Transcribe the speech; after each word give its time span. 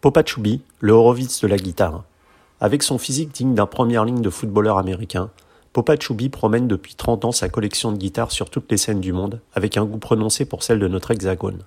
Popa-Chubby, 0.00 0.60
le 0.78 0.92
Horowitz 0.92 1.40
de 1.40 1.48
la 1.48 1.56
guitare. 1.56 2.04
Avec 2.60 2.84
son 2.84 2.98
physique 2.98 3.32
digne 3.32 3.54
d'un 3.54 3.66
première 3.66 4.04
ligne 4.04 4.22
de 4.22 4.30
footballeur 4.30 4.78
américain, 4.78 5.28
Popa-Chubby 5.72 6.28
promène 6.28 6.68
depuis 6.68 6.94
30 6.94 7.24
ans 7.24 7.32
sa 7.32 7.48
collection 7.48 7.90
de 7.90 7.96
guitares 7.96 8.30
sur 8.30 8.48
toutes 8.48 8.70
les 8.70 8.76
scènes 8.76 9.00
du 9.00 9.12
monde, 9.12 9.40
avec 9.54 9.76
un 9.76 9.84
goût 9.84 9.98
prononcé 9.98 10.44
pour 10.44 10.62
celle 10.62 10.78
de 10.78 10.86
notre 10.86 11.10
hexagone. 11.10 11.64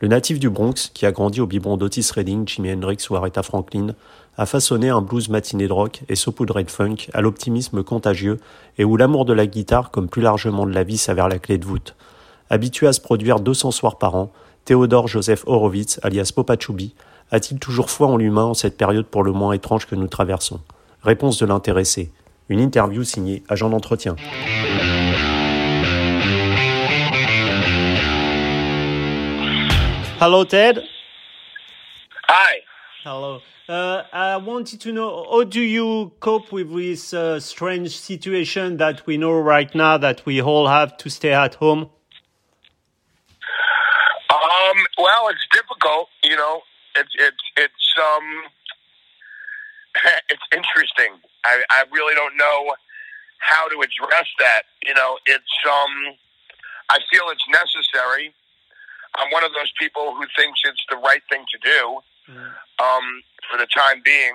Le 0.00 0.08
natif 0.08 0.40
du 0.40 0.50
Bronx, 0.50 0.90
qui 0.92 1.06
a 1.06 1.12
grandi 1.12 1.40
au 1.40 1.46
biberon 1.46 1.76
d'Otis 1.76 2.10
Redding, 2.12 2.48
Jimi 2.48 2.72
Hendrix 2.72 3.06
ou 3.08 3.14
Aretha 3.14 3.44
Franklin, 3.44 3.94
a 4.36 4.46
façonné 4.46 4.88
un 4.88 5.00
blues 5.00 5.28
matiné 5.28 5.68
de 5.68 5.72
rock 5.72 6.00
et 6.08 6.16
saupoudré 6.16 6.64
de 6.64 6.70
funk 6.72 7.06
à 7.12 7.20
l'optimisme 7.20 7.84
contagieux 7.84 8.40
et 8.78 8.84
où 8.84 8.96
l'amour 8.96 9.26
de 9.26 9.32
la 9.32 9.46
guitare, 9.46 9.92
comme 9.92 10.08
plus 10.08 10.22
largement 10.22 10.66
de 10.66 10.72
la 10.72 10.82
vie, 10.82 10.98
s'avère 10.98 11.28
la 11.28 11.38
clé 11.38 11.56
de 11.56 11.66
voûte. 11.66 11.94
Habitué 12.50 12.88
à 12.88 12.92
se 12.92 13.00
produire 13.00 13.38
200 13.38 13.70
soirs 13.70 13.98
par 13.98 14.16
an, 14.16 14.32
Théodore 14.64 15.06
Joseph 15.06 15.44
Horowitz, 15.46 16.00
alias 16.02 16.32
Popa-Chubby, 16.34 16.94
a-t-il 17.32 17.58
toujours 17.60 17.90
foi 17.90 18.08
en 18.08 18.16
l'humain 18.16 18.44
en 18.44 18.54
cette 18.54 18.76
période 18.76 19.06
pour 19.06 19.22
le 19.22 19.32
moins 19.32 19.52
étrange 19.52 19.86
que 19.86 19.94
nous 19.94 20.08
traversons? 20.08 20.60
Réponse 21.02 21.38
de 21.38 21.46
l'intéressé. 21.46 22.12
Une 22.48 22.60
interview 22.60 23.04
signée 23.04 23.42
Agent 23.48 23.70
d'entretien. 23.70 24.16
Hello, 30.20 30.44
Ted. 30.44 30.82
Hi. 32.28 32.60
Hello. 33.04 33.40
Uh, 33.68 34.02
I 34.12 34.36
wanted 34.36 34.80
to 34.80 34.92
know 34.92 35.24
how 35.30 35.44
do 35.44 35.60
you 35.60 36.12
cope 36.18 36.52
with 36.52 36.74
this 36.74 37.14
uh, 37.14 37.38
strange 37.38 37.96
situation 37.96 38.78
that 38.78 39.06
we 39.06 39.16
know 39.16 39.32
right 39.32 39.72
now 39.74 39.96
that 39.96 40.26
we 40.26 40.42
all 40.42 40.66
have 40.66 40.96
to 40.98 41.08
stay 41.08 41.32
at 41.32 41.54
home? 41.54 41.88
Um, 44.28 44.76
well, 44.98 45.28
it's 45.28 45.46
difficult, 45.52 46.08
you 46.24 46.36
know. 46.36 46.62
It's 46.96 47.14
it's 47.18 47.44
it's 47.56 47.94
um 47.98 48.26
it's 50.30 50.46
interesting. 50.54 51.20
I 51.44 51.62
I 51.70 51.84
really 51.92 52.14
don't 52.14 52.36
know 52.36 52.74
how 53.38 53.68
to 53.68 53.80
address 53.80 54.28
that. 54.38 54.62
You 54.86 54.94
know, 54.94 55.18
it's 55.26 55.56
um 55.66 56.16
I 56.90 56.98
feel 57.10 57.30
it's 57.30 57.46
necessary. 57.48 58.34
I'm 59.16 59.30
one 59.30 59.44
of 59.44 59.52
those 59.54 59.70
people 59.78 60.14
who 60.14 60.26
thinks 60.36 60.60
it's 60.64 60.84
the 60.90 60.96
right 60.96 61.22
thing 61.30 61.46
to 61.46 61.58
do 61.58 61.80
mm. 62.30 62.50
um, 62.78 63.06
for 63.50 63.58
the 63.58 63.66
time 63.66 64.02
being, 64.04 64.34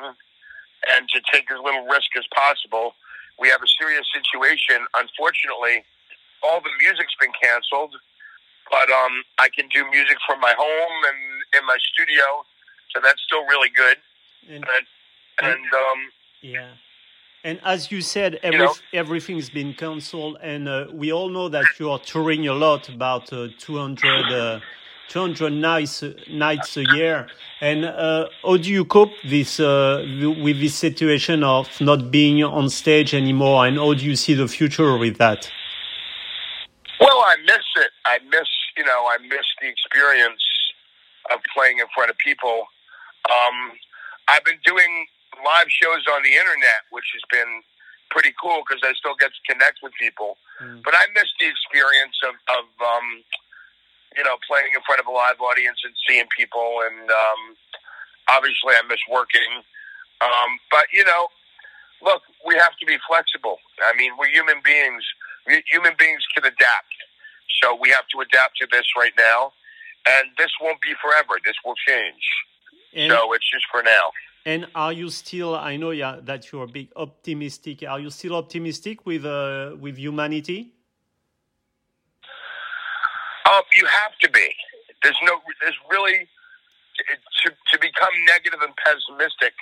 and 0.96 1.08
to 1.10 1.20
take 1.32 1.52
as 1.52 1.60
little 1.64 1.86
risk 1.88 2.12
as 2.18 2.28
possible. 2.36 2.96
We 3.40 3.50
have 3.50 3.62
a 3.64 3.72
serious 3.80 4.08
situation. 4.12 4.88
Unfortunately, 4.96 5.84
all 6.44 6.62
the 6.62 6.72
music's 6.80 7.16
been 7.20 7.36
canceled, 7.36 7.96
but 8.76 8.90
um, 8.92 9.24
I 9.40 9.48
can 9.56 9.70
do 9.70 9.90
music 9.90 10.18
from 10.28 10.42
my 10.42 10.54
home 10.58 10.98
and 11.10 11.20
in 11.58 11.66
my 11.66 11.78
studio, 11.94 12.26
so 12.92 13.00
that's 13.02 13.22
still 13.26 13.46
really 13.46 13.70
good. 13.70 13.98
And, 14.50 14.66
and, 15.42 15.54
and 15.54 15.74
um, 15.74 16.00
yeah. 16.42 16.72
And 17.46 17.60
as 17.64 17.90
you 17.92 18.02
said, 18.02 18.40
every, 18.44 18.60
you 18.60 18.66
know, 18.66 18.74
everything's 18.92 19.50
been 19.50 19.74
cancelled, 19.76 20.38
and 20.42 20.68
uh, 20.68 20.88
we 20.92 21.14
all 21.14 21.30
know 21.30 21.48
that 21.48 21.66
you 21.80 21.90
are 21.90 22.00
touring 22.00 22.48
a 22.48 22.54
lot, 22.54 22.90
about 22.90 23.32
uh, 23.32 23.48
200, 23.60 24.34
uh, 24.34 24.60
200 25.08 25.52
nights, 25.52 26.04
nights 26.30 26.76
a 26.76 26.84
year. 26.96 27.28
And 27.62 27.86
uh, 27.86 28.28
how 28.44 28.58
do 28.58 28.70
you 28.70 28.84
cope 28.84 29.14
this, 29.24 29.60
uh, 29.60 30.04
with 30.44 30.60
this 30.60 30.76
situation 30.76 31.44
of 31.44 31.70
not 31.80 32.12
being 32.12 32.44
on 32.44 32.70
stage 32.70 33.14
anymore, 33.14 33.68
and 33.68 33.78
how 33.78 33.94
do 33.94 34.04
you 34.04 34.18
see 34.18 34.34
the 34.34 34.50
future 34.50 34.98
with 34.98 35.18
that? 35.20 35.50
Well, 37.00 37.20
I 37.20 37.36
miss 37.46 37.66
it. 37.78 37.92
I 38.06 38.20
miss, 38.30 38.50
you 38.78 38.84
know, 38.84 39.08
I 39.08 39.18
miss 39.22 39.46
the 39.62 39.68
experience 39.68 40.44
of 41.34 41.40
playing 41.56 41.80
in 41.80 41.86
front 41.96 42.10
of 42.12 42.18
people 42.18 42.68
um, 43.30 43.74
I've 44.28 44.46
been 44.46 44.62
doing 44.66 45.08
live 45.44 45.70
shows 45.70 46.06
on 46.14 46.24
the 46.24 46.34
internet, 46.34 46.86
which 46.90 47.06
has 47.14 47.26
been 47.30 47.62
pretty 48.10 48.34
cool 48.38 48.64
because 48.66 48.82
I 48.86 48.94
still 48.94 49.18
get 49.18 49.34
to 49.34 49.42
connect 49.50 49.82
with 49.82 49.94
people. 50.00 50.38
Mm. 50.62 50.82
But 50.84 50.94
I 50.94 51.06
miss 51.14 51.30
the 51.42 51.50
experience 51.50 52.18
of, 52.26 52.36
of 52.54 52.66
um, 52.82 53.08
you 54.16 54.24
know, 54.24 54.38
playing 54.48 54.72
in 54.74 54.82
front 54.86 55.02
of 55.02 55.08
a 55.10 55.14
live 55.14 55.42
audience 55.42 55.82
and 55.84 55.94
seeing 56.08 56.26
people. 56.32 56.86
And 56.86 57.10
um, 57.10 57.42
obviously, 58.30 58.74
I 58.78 58.82
miss 58.88 59.02
working. 59.10 59.66
Um, 60.22 60.52
but 60.72 60.88
you 60.94 61.04
know, 61.04 61.28
look, 62.02 62.24
we 62.46 62.56
have 62.56 62.78
to 62.80 62.86
be 62.86 62.98
flexible. 63.06 63.60
I 63.84 63.94
mean, 63.98 64.14
we're 64.18 64.32
human 64.32 64.62
beings. 64.64 65.04
We, 65.46 65.62
human 65.68 65.94
beings 66.00 66.24
can 66.34 66.46
adapt. 66.46 66.95
So 67.62 67.76
we 67.76 67.90
have 67.90 68.08
to 68.14 68.22
adapt 68.22 68.58
to 68.58 68.68
this 68.72 68.86
right 68.98 69.14
now. 69.18 69.52
And 70.08 70.30
this 70.38 70.52
won't 70.62 70.82
be 70.82 70.94
forever. 71.02 71.40
This 71.44 71.56
will 71.66 71.76
change. 71.88 72.24
And, 72.94 73.12
so 73.12 73.34
it's 73.34 73.50
just 73.52 73.66
for 73.72 73.82
now. 73.84 74.12
And 74.46 74.68
are 74.76 74.94
you 74.94 75.10
still? 75.10 75.56
I 75.56 75.76
know 75.76 75.90
yeah, 75.90 76.20
that 76.22 76.52
you're 76.52 76.66
a 76.66 76.68
big 76.68 76.90
optimistic. 76.96 77.84
Are 77.84 78.00
you 78.00 78.12
still 78.12 78.36
optimistic 78.36 79.06
with 79.06 79.26
uh, 79.26 79.76
with 79.80 79.98
humanity? 79.98 80.72
Um, 83.50 83.64
you 83.76 83.88
have 83.88 84.14
to 84.22 84.30
be. 84.30 84.48
There's 85.02 85.18
no. 85.24 85.42
There's 85.62 85.80
really 85.90 86.28
to 87.44 87.50
to 87.50 87.80
become 87.80 88.14
negative 88.28 88.60
and 88.62 88.74
pessimistic 88.78 89.54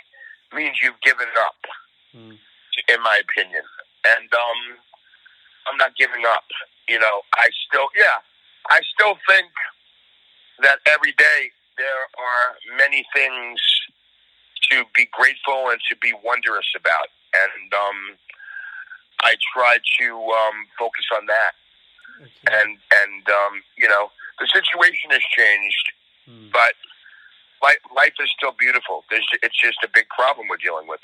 means 0.53 0.77
you've 0.83 0.99
given 1.01 1.27
up. 1.39 1.55
Mm. 2.13 2.37
In 2.89 3.01
my 3.01 3.21
opinion, 3.23 3.63
and 4.03 4.27
um, 4.33 4.77
I'm 5.67 5.77
not 5.77 5.95
giving 5.95 6.25
up. 6.27 6.43
You 6.87 6.99
know, 6.99 7.21
I 7.35 7.47
still, 7.67 7.87
yeah, 7.95 8.19
I 8.69 8.81
still 8.93 9.15
think 9.27 9.51
that 10.61 10.79
every 10.85 11.13
day 11.13 11.51
there 11.77 12.03
are 12.17 12.77
many 12.77 13.05
things 13.15 13.59
to 14.71 14.83
be 14.95 15.07
grateful 15.11 15.69
and 15.69 15.79
to 15.89 15.95
be 16.01 16.13
wondrous 16.23 16.67
about, 16.75 17.07
and 17.33 17.73
um, 17.73 18.17
I 19.21 19.35
try 19.53 19.77
to 19.99 20.07
um, 20.13 20.55
focus 20.77 21.05
on 21.17 21.25
that. 21.27 21.51
Okay. 22.21 22.61
And 22.61 22.77
and 22.77 23.23
um, 23.29 23.63
you 23.77 23.87
know 23.87 24.11
the 24.39 24.47
situation 24.47 25.09
has 25.11 25.21
changed, 25.35 25.91
hmm. 26.25 26.47
but 26.51 26.73
life, 27.61 27.79
life 27.95 28.13
is 28.19 28.29
still 28.37 28.53
beautiful. 28.59 29.03
There's, 29.09 29.27
it's 29.41 29.59
just 29.59 29.77
a 29.83 29.89
big 29.93 30.07
problem 30.09 30.47
we're 30.49 30.57
dealing 30.57 30.87
with. 30.87 30.99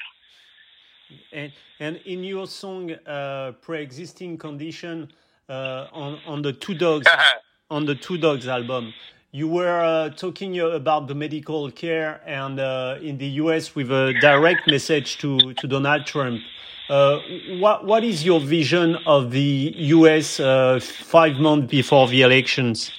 And, 1.31 1.51
and 1.79 1.97
in 2.05 2.23
your 2.23 2.45
song 2.45 2.91
uh, 2.91 3.53
"Pre-existing 3.61 4.37
Condition" 4.37 5.11
uh, 5.49 5.87
on 5.91 6.19
on 6.25 6.41
the 6.41 6.53
Two 6.53 6.75
Dogs 6.75 7.07
on 7.69 7.85
the 7.85 7.95
Two 7.95 8.17
Dogs 8.17 8.47
album, 8.47 8.93
you 9.31 9.47
were 9.47 9.79
uh, 9.83 10.09
talking 10.09 10.59
about 10.59 11.07
the 11.07 11.13
medical 11.13 11.69
care 11.71 12.21
and 12.25 12.59
uh, 12.59 12.97
in 13.01 13.17
the 13.17 13.27
US 13.43 13.75
with 13.75 13.91
a 13.91 14.13
direct 14.21 14.67
message 14.67 15.17
to, 15.19 15.53
to 15.53 15.67
Donald 15.67 16.05
Trump. 16.05 16.41
Uh, 16.89 17.19
what, 17.59 17.85
what 17.85 18.03
is 18.03 18.25
your 18.25 18.39
vision 18.39 18.95
of 19.05 19.29
the 19.29 19.73
US 19.77 20.39
uh, 20.39 20.79
five 20.81 21.35
months 21.35 21.69
before 21.69 22.07
the 22.07 22.23
elections? 22.23 22.91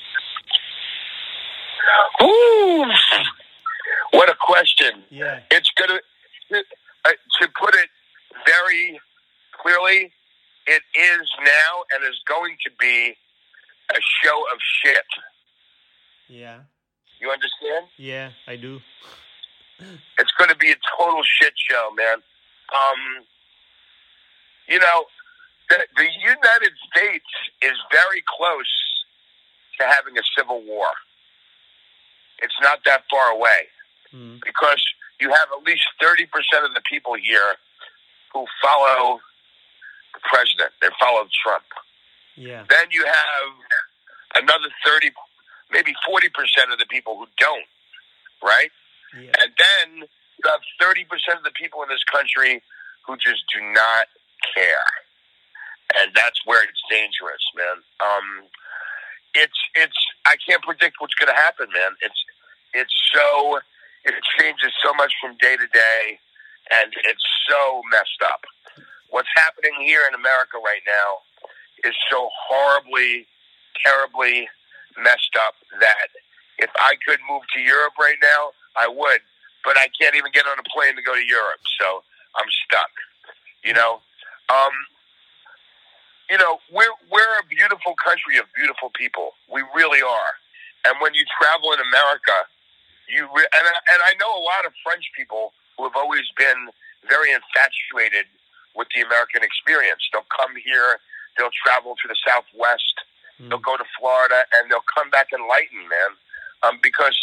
Ooh, 2.23 2.85
what 4.13 4.31
a 4.31 4.37
question. 4.41 5.03
Yeah. 5.11 5.41
It's 5.51 5.71
going 5.77 5.99
to, 5.99 6.59
uh, 6.59 7.11
to 7.41 7.49
put 7.61 7.75
it 7.75 7.89
very 8.47 9.01
clearly, 9.61 10.13
it 10.69 10.83
is 10.95 11.29
now 11.43 11.83
and 12.01 12.13
is 12.13 12.21
going 12.27 12.57
to 12.65 12.71
be 12.79 13.15
a 13.91 14.01
show 14.25 14.39
of 14.53 14.59
shit. 14.83 15.07
Yeah. 16.29 16.61
You 17.21 17.31
understand? 17.31 17.87
Yeah, 17.99 18.31
I 18.47 18.57
do. 18.57 18.81
it's 20.19 20.33
going 20.39 20.51
to 20.51 20.57
be 20.57 20.71
a 20.71 20.77
total 20.99 21.23
shit 21.23 21.53
show, 21.57 21.91
man. 21.97 22.17
Um, 22.73 23.25
you 24.69 24.79
know, 24.79 25.05
the, 25.69 25.79
the 25.97 26.09
United 26.21 26.73
States 26.91 27.27
is 27.63 27.77
very 27.91 28.23
close 28.27 28.73
to 29.79 29.87
having 29.87 30.17
a 30.17 30.23
civil 30.37 30.63
war. 30.63 30.89
It's 32.43 32.55
not 32.63 32.81
that 32.87 33.03
far 33.11 33.33
away 33.33 33.69
mm. 34.15 34.41
because 34.45 34.83
you 35.21 35.29
have 35.29 35.49
at 35.57 35.65
least 35.67 35.85
30% 36.03 36.25
of 36.65 36.73
the 36.75 36.81
people 36.89 37.15
here 37.15 37.57
who 38.33 38.47
follow 38.63 39.21
the 40.15 40.21
president. 40.25 40.73
They 40.81 40.89
follow 40.99 41.27
Trump. 41.45 41.65
Yeah. 42.41 42.65
Then 42.73 42.89
you 42.91 43.05
have 43.05 43.53
another 44.41 44.73
30 44.87 45.13
maybe 45.71 45.93
40% 46.09 46.73
of 46.73 46.79
the 46.81 46.87
people 46.89 47.17
who 47.21 47.27
don't, 47.39 47.69
right? 48.43 48.73
Yeah. 49.15 49.31
And 49.39 49.53
then 49.55 50.09
you 50.09 50.45
have 50.49 50.65
30% 50.81 51.05
of 51.37 51.45
the 51.45 51.53
people 51.55 51.83
in 51.83 51.89
this 51.89 52.03
country 52.11 52.63
who 53.07 53.17
just 53.17 53.45
do 53.53 53.61
not 53.61 54.09
care. 54.57 54.89
And 56.01 56.11
that's 56.15 56.41
where 56.47 56.65
it's 56.65 56.81
dangerous, 56.89 57.45
man. 57.55 57.85
Um, 58.01 58.49
it's, 59.35 59.61
it's, 59.77 60.01
I 60.27 60.35
can't 60.43 60.63
predict 60.63 60.97
what's 60.99 61.15
going 61.15 61.31
to 61.31 61.39
happen, 61.39 61.69
man. 61.71 61.93
It's, 62.03 62.19
it's 62.75 62.95
so, 63.15 63.61
it 64.05 64.15
changes 64.39 64.73
so 64.83 64.95
much 64.95 65.13
from 65.21 65.37
day 65.39 65.57
to 65.57 65.69
day 65.71 66.19
and 66.73 66.95
it's 67.05 67.27
so 67.47 67.83
messed 67.91 68.23
up. 68.25 68.43
What's 69.11 69.31
happening 69.37 69.75
here 69.83 70.03
in 70.09 70.15
America 70.15 70.59
right 70.63 70.83
now 70.87 71.23
is 71.85 71.95
so 72.11 72.29
horribly, 72.49 73.27
terribly 73.85 74.49
messed 74.99 75.37
up 75.39 75.55
that 75.81 76.09
if 76.59 76.71
I 76.79 76.95
could 77.07 77.21
move 77.31 77.43
to 77.55 77.61
Europe 77.61 77.95
right 78.01 78.19
now, 78.23 78.53
I 78.77 78.89
would. 78.89 79.21
but 79.65 79.77
I 79.77 79.89
can't 80.01 80.15
even 80.17 80.33
get 80.33 80.47
on 80.47 80.59
a 80.59 80.67
plane 80.73 80.97
to 80.97 81.03
go 81.03 81.15
to 81.15 81.27
Europe, 81.27 81.61
so 81.81 82.03
I'm 82.37 82.49
stuck. 82.67 82.91
You 83.65 83.75
know, 83.75 84.01
um, 84.49 84.75
you 86.31 86.39
know, 86.39 86.59
we're 86.73 86.93
we're 87.13 87.35
a 87.43 87.47
beautiful 87.49 87.95
country 88.01 88.39
of 88.39 88.47
beautiful 88.57 88.91
people. 88.97 89.33
We 89.53 89.63
really 89.77 90.03
are. 90.03 90.33
And 90.87 90.97
when 91.01 91.15
you 91.15 91.25
travel 91.41 91.73
in 91.73 91.81
America, 91.81 92.37
you 93.09 93.29
re- 93.35 93.51
and 93.53 93.65
I, 93.69 93.77
and 93.95 94.01
I 94.07 94.13
know 94.21 94.31
a 94.33 94.45
lot 94.45 94.65
of 94.67 94.73
French 94.85 95.05
people 95.17 95.53
who 95.77 95.85
have 95.85 95.97
always 95.97 96.25
been 96.39 96.71
very 97.09 97.33
infatuated 97.33 98.27
with 98.77 98.89
the 98.97 99.03
American 99.03 99.43
experience. 99.45 100.01
They'll 100.13 100.29
come 100.33 100.55
here, 100.57 101.01
they'll 101.37 101.55
travel 101.65 101.95
to 101.97 102.07
the 102.09 102.17
Southwest, 102.27 102.95
mm. 103.41 103.49
they'll 103.49 103.63
go 103.63 103.77
to 103.77 103.85
Florida, 103.99 104.45
and 104.57 104.71
they'll 104.71 104.87
come 104.91 105.11
back 105.11 105.33
enlightened, 105.33 105.89
man, 105.89 106.13
um, 106.63 106.79
because 106.83 107.17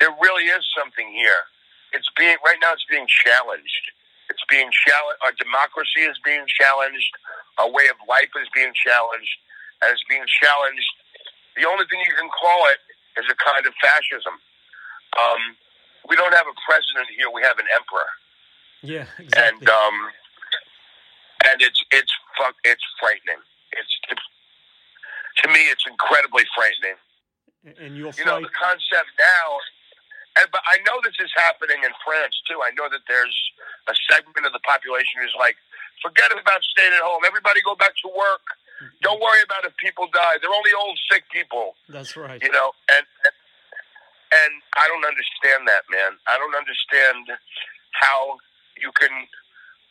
there 0.00 0.10
really 0.20 0.48
is 0.48 0.64
something 0.76 1.12
here. 1.12 1.44
It's 1.92 2.08
being 2.16 2.38
right 2.46 2.58
now. 2.62 2.72
It's 2.72 2.86
being 2.88 3.06
challenged. 3.06 3.84
It's 4.30 4.42
being 4.46 4.70
challenged. 4.70 5.18
Our 5.26 5.34
democracy 5.34 6.06
is 6.06 6.16
being 6.22 6.46
challenged. 6.46 7.10
Our 7.58 7.68
way 7.68 7.90
of 7.90 7.98
life 8.06 8.30
is 8.38 8.46
being 8.54 8.70
challenged, 8.78 9.36
and 9.82 9.90
it's 9.90 10.06
being 10.06 10.24
challenged. 10.26 10.90
The 11.58 11.66
only 11.66 11.84
thing 11.90 11.98
you 12.06 12.14
can 12.14 12.30
call 12.30 12.70
it 12.70 12.78
is 13.18 13.26
a 13.26 13.36
kind 13.36 13.66
of 13.66 13.74
fascism. 13.82 14.38
Um, 15.18 15.58
we 16.08 16.14
don't 16.14 16.32
have 16.32 16.46
a 16.46 16.56
president 16.62 17.10
here; 17.10 17.28
we 17.28 17.42
have 17.42 17.58
an 17.58 17.66
emperor. 17.74 18.10
Yeah, 18.80 19.06
exactly. 19.18 19.34
And 19.34 19.62
um, 19.68 19.96
and 21.50 21.58
it's 21.60 21.82
it's 21.90 22.14
fuck, 22.36 22.54
it's 22.64 22.84
frightening. 22.98 23.40
It's, 23.72 23.94
it's 24.10 24.26
to 25.42 25.48
me, 25.48 25.70
it's 25.70 25.86
incredibly 25.86 26.44
frightening. 26.54 26.98
And 27.78 27.96
you're 27.96 28.12
you 28.16 28.24
know 28.24 28.40
the 28.40 28.52
concept 28.56 29.10
now 29.20 29.48
and 30.38 30.46
but 30.52 30.62
I 30.64 30.78
know 30.86 31.02
this 31.02 31.18
is 31.18 31.30
happening 31.34 31.82
in 31.82 31.90
France 32.06 32.38
too. 32.46 32.62
I 32.62 32.70
know 32.78 32.86
that 32.86 33.02
there's 33.10 33.36
a 33.90 33.94
segment 34.06 34.46
of 34.46 34.54
the 34.54 34.62
population 34.62 35.18
who's 35.18 35.34
like, 35.34 35.58
forget 35.98 36.30
about 36.30 36.62
staying 36.62 36.94
at 36.94 37.02
home. 37.02 37.26
Everybody 37.26 37.60
go 37.66 37.74
back 37.74 37.98
to 38.06 38.08
work. 38.14 38.44
Mm-hmm. 38.78 38.94
Don't 39.02 39.20
worry 39.20 39.42
about 39.42 39.66
if 39.66 39.74
people 39.76 40.06
die. 40.14 40.38
They're 40.38 40.54
only 40.54 40.72
old, 40.72 40.96
sick 41.10 41.26
people. 41.34 41.74
That's 41.90 42.14
right. 42.14 42.38
You 42.38 42.52
know, 42.54 42.70
and, 42.94 43.04
and 44.32 44.52
I 44.78 44.86
don't 44.86 45.04
understand 45.04 45.66
that, 45.66 45.84
man. 45.90 46.14
I 46.30 46.38
don't 46.38 46.54
understand 46.54 47.34
how 47.98 48.38
you 48.78 48.94
can 48.94 49.12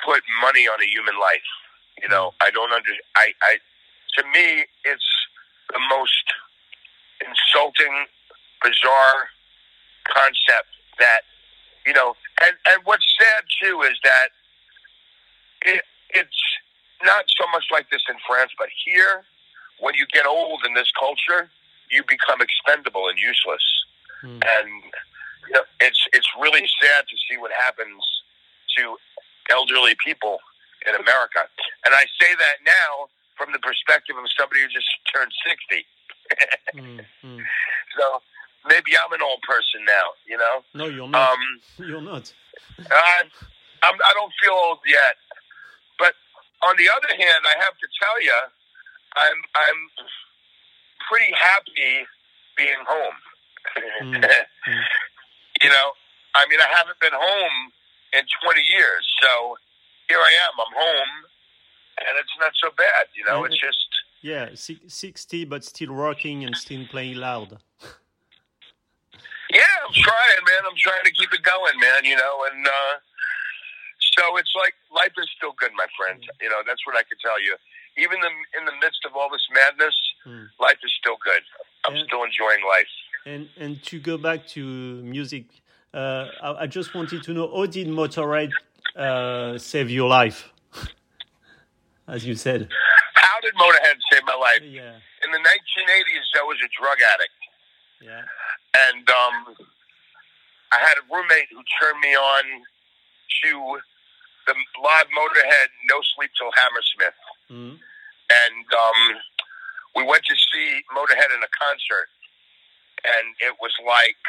put 0.02 0.24
money 0.42 0.66
on 0.72 0.80
a 0.80 0.88
human 0.88 1.20
life. 1.20 1.50
You 2.02 2.10
know, 2.10 2.34
I 2.42 2.52
don't 2.52 2.72
under. 2.72 2.92
I, 3.16 3.34
I 3.42 3.58
to 4.18 4.24
me, 4.24 4.66
it's 4.86 5.10
the 5.72 5.80
most 5.90 6.26
insulting, 7.22 8.06
bizarre 8.64 9.30
concept 10.06 10.70
that 11.00 11.22
you 11.86 11.94
know 11.94 12.16
and 12.42 12.56
and 12.68 12.82
what's 12.84 13.06
sad 13.20 13.44
too 13.62 13.82
is 13.82 13.98
that 14.04 14.30
it, 15.66 15.84
it's 16.12 16.42
not 17.04 17.26
so 17.28 17.46
much 17.52 17.66
like 17.72 17.90
this 17.90 18.02
in 18.10 18.16
France 18.28 18.52
but 18.58 18.68
here 18.86 19.24
when 19.80 19.94
you 19.96 20.06
get 20.12 20.26
old 20.26 20.62
in 20.66 20.74
this 20.74 20.92
culture 21.00 21.50
you 21.92 22.04
become 22.08 22.42
expendable 22.42 23.08
and 23.08 23.18
useless 23.20 23.64
hmm. 24.22 24.40
and 24.42 24.70
you 25.48 25.54
know, 25.54 25.64
it's 25.80 26.08
it's 26.14 26.28
really 26.40 26.68
sad 26.82 27.06
to 27.08 27.16
see 27.30 27.38
what 27.38 27.52
happens 27.52 28.04
to 28.78 28.98
elderly 29.50 29.96
people 30.04 30.40
in 30.88 30.96
America 30.96 31.48
and 31.86 31.94
I 31.94 32.06
say 32.20 32.32
that 32.36 32.64
now 32.64 33.10
from 33.36 33.52
the 33.52 33.60
perspective 33.60 34.16
of 34.16 34.26
somebody 34.38 34.62
who 34.62 34.70
just 34.70 34.90
turned 35.12 35.32
60 35.48 35.86
mm, 36.76 37.02
mm. 37.26 37.42
so 37.98 38.22
maybe 38.68 38.92
I'm 38.98 39.14
an 39.14 39.22
old 39.22 39.42
person 39.42 39.86
now. 39.86 40.14
You 40.28 40.38
know? 40.38 40.56
No, 40.74 40.86
you're 40.86 41.08
not. 41.08 41.32
Um, 41.32 41.44
you're 41.78 42.02
not. 42.02 42.34
I, 42.80 43.24
I'm, 43.84 43.96
I 43.96 44.12
don't 44.14 44.34
feel 44.42 44.54
old 44.54 44.80
yet. 44.86 45.16
But 45.98 46.14
on 46.64 46.76
the 46.78 46.90
other 46.90 47.12
hand, 47.12 47.42
I 47.48 47.56
have 47.64 47.78
to 47.78 47.88
tell 48.02 48.22
you, 48.22 48.36
I'm 49.16 49.40
I'm 49.56 49.80
pretty 51.10 51.32
happy 51.34 52.06
being 52.58 52.84
home. 52.88 53.18
Mm. 54.04 54.24
you 55.64 55.70
know, 55.70 55.88
I 56.36 56.46
mean, 56.48 56.60
I 56.60 56.70
haven't 56.76 57.00
been 57.00 57.16
home 57.16 57.72
in 58.14 58.24
20 58.44 58.62
years, 58.62 59.06
so 59.22 59.58
here 60.10 60.18
I 60.18 60.34
am. 60.50 60.54
I'm 60.58 60.74
home, 60.74 61.14
and 62.02 62.14
it's 62.20 62.36
not 62.42 62.52
so 62.58 62.70
bad. 62.76 63.06
You 63.16 63.24
know, 63.30 63.46
it's 63.46 63.60
just 63.62 63.90
yeah, 64.22 64.50
60, 64.56 65.46
but 65.46 65.64
still 65.64 65.94
working 65.94 66.44
and 66.44 66.56
still 66.58 66.86
playing 66.92 67.18
loud. 67.18 67.58
Yeah, 69.50 69.74
I'm 69.88 69.94
trying, 69.94 70.42
man. 70.46 70.62
I'm 70.70 70.78
trying 70.78 71.06
to 71.06 71.12
keep 71.12 71.34
it 71.34 71.42
going, 71.42 71.80
man. 71.80 72.04
You 72.04 72.18
know, 72.18 72.46
and 72.52 72.68
uh, 72.68 72.96
so 74.18 74.38
it's 74.38 74.54
like 74.56 74.74
life 74.94 75.14
is 75.18 75.30
still 75.38 75.54
good, 75.58 75.72
my 75.76 75.88
friend. 75.98 76.22
You 76.42 76.50
know, 76.50 76.62
that's 76.68 76.86
what 76.86 76.96
I 76.98 77.04
can 77.04 77.18
tell 77.24 77.42
you. 77.42 77.56
Even 77.98 78.20
the, 78.22 78.30
in 78.60 78.66
the 78.66 78.74
midst 78.82 79.02
of 79.06 79.16
all 79.16 79.30
this 79.32 79.46
madness, 79.54 79.96
mm. 80.28 80.48
life 80.60 80.78
is 80.84 80.92
still 81.00 81.18
good. 81.24 81.42
I'm 81.88 81.96
and, 81.96 82.06
still 82.08 82.24
enjoying 82.24 82.64
life. 82.68 82.94
And 83.26 83.50
and 83.58 83.82
to 83.84 84.00
go 84.00 84.18
back 84.18 84.48
to 84.50 84.64
music, 85.04 85.46
uh, 85.94 86.28
I, 86.42 86.64
I, 86.64 86.68
just 86.68 86.94
wanted 86.94 87.24
to 87.24 87.34
know 87.34 87.50
how 87.54 87.66
did 87.66 87.88
Motorhead 87.88 88.52
uh, 89.00 89.58
save 89.58 89.90
your 89.90 90.10
life? 90.10 90.52
As 92.08 92.26
you 92.26 92.36
said. 92.36 92.70
How 93.16 93.40
did 93.42 93.54
Motorhead 93.56 93.96
save 94.12 94.24
my 94.26 94.36
life? 94.36 94.62
Yeah. 94.62 95.00
In 95.24 95.32
the 95.32 95.40
1980s, 95.40 96.28
I 96.40 96.44
was 96.44 96.58
a 96.64 96.70
drug 96.80 96.98
addict. 97.14 97.40
Yeah. 98.02 98.24
And 98.92 99.10
um, 99.10 99.56
I 100.72 100.80
had 100.80 100.96
a 101.00 101.06
roommate 101.14 101.48
who 101.52 101.64
turned 101.80 102.00
me 102.00 102.16
on 102.16 102.44
to 103.44 103.80
the 104.48 104.54
live 104.84 105.08
Motorhead 105.16 105.70
No 105.90 106.00
Sleep 106.16 106.32
Till 106.38 106.52
Hammersmith. 106.56 107.20
Mm-hmm. 107.52 107.76
And 108.30 108.66
um, 108.74 109.00
we 109.96 110.04
went 110.04 110.24
to 110.26 110.36
see 110.36 110.82
Motorhead 110.96 111.32
in 111.36 111.42
a 111.42 111.52
concert. 111.56 112.10
And 113.04 113.36
it 113.40 113.56
was 113.62 113.72
like 113.88 114.20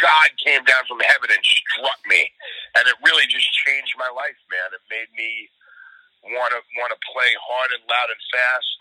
God 0.00 0.28
came 0.40 0.64
down 0.64 0.88
from 0.88 0.98
heaven 1.04 1.28
and 1.28 1.44
struck 1.44 2.00
me. 2.08 2.32
And 2.74 2.88
it 2.88 2.96
really 3.04 3.28
just 3.28 3.46
changed 3.68 3.94
my 4.00 4.08
life, 4.08 4.40
man. 4.48 4.72
It 4.72 4.84
made 4.88 5.12
me 5.14 5.52
want 6.24 6.52
to 6.56 6.60
want 6.76 6.92
to 6.92 7.00
play 7.04 7.32
hard 7.40 7.70
and 7.72 7.84
loud 7.88 8.08
and 8.12 8.22
fast, 8.28 8.76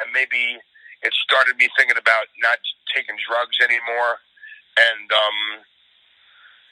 and 0.00 0.12
maybe 0.12 0.60
it 1.04 1.12
started 1.24 1.56
me 1.56 1.68
thinking 1.76 1.96
about 1.96 2.28
not 2.40 2.60
taking 2.92 3.16
drugs 3.20 3.56
anymore. 3.60 4.20
And, 4.76 5.08
um, 5.12 5.38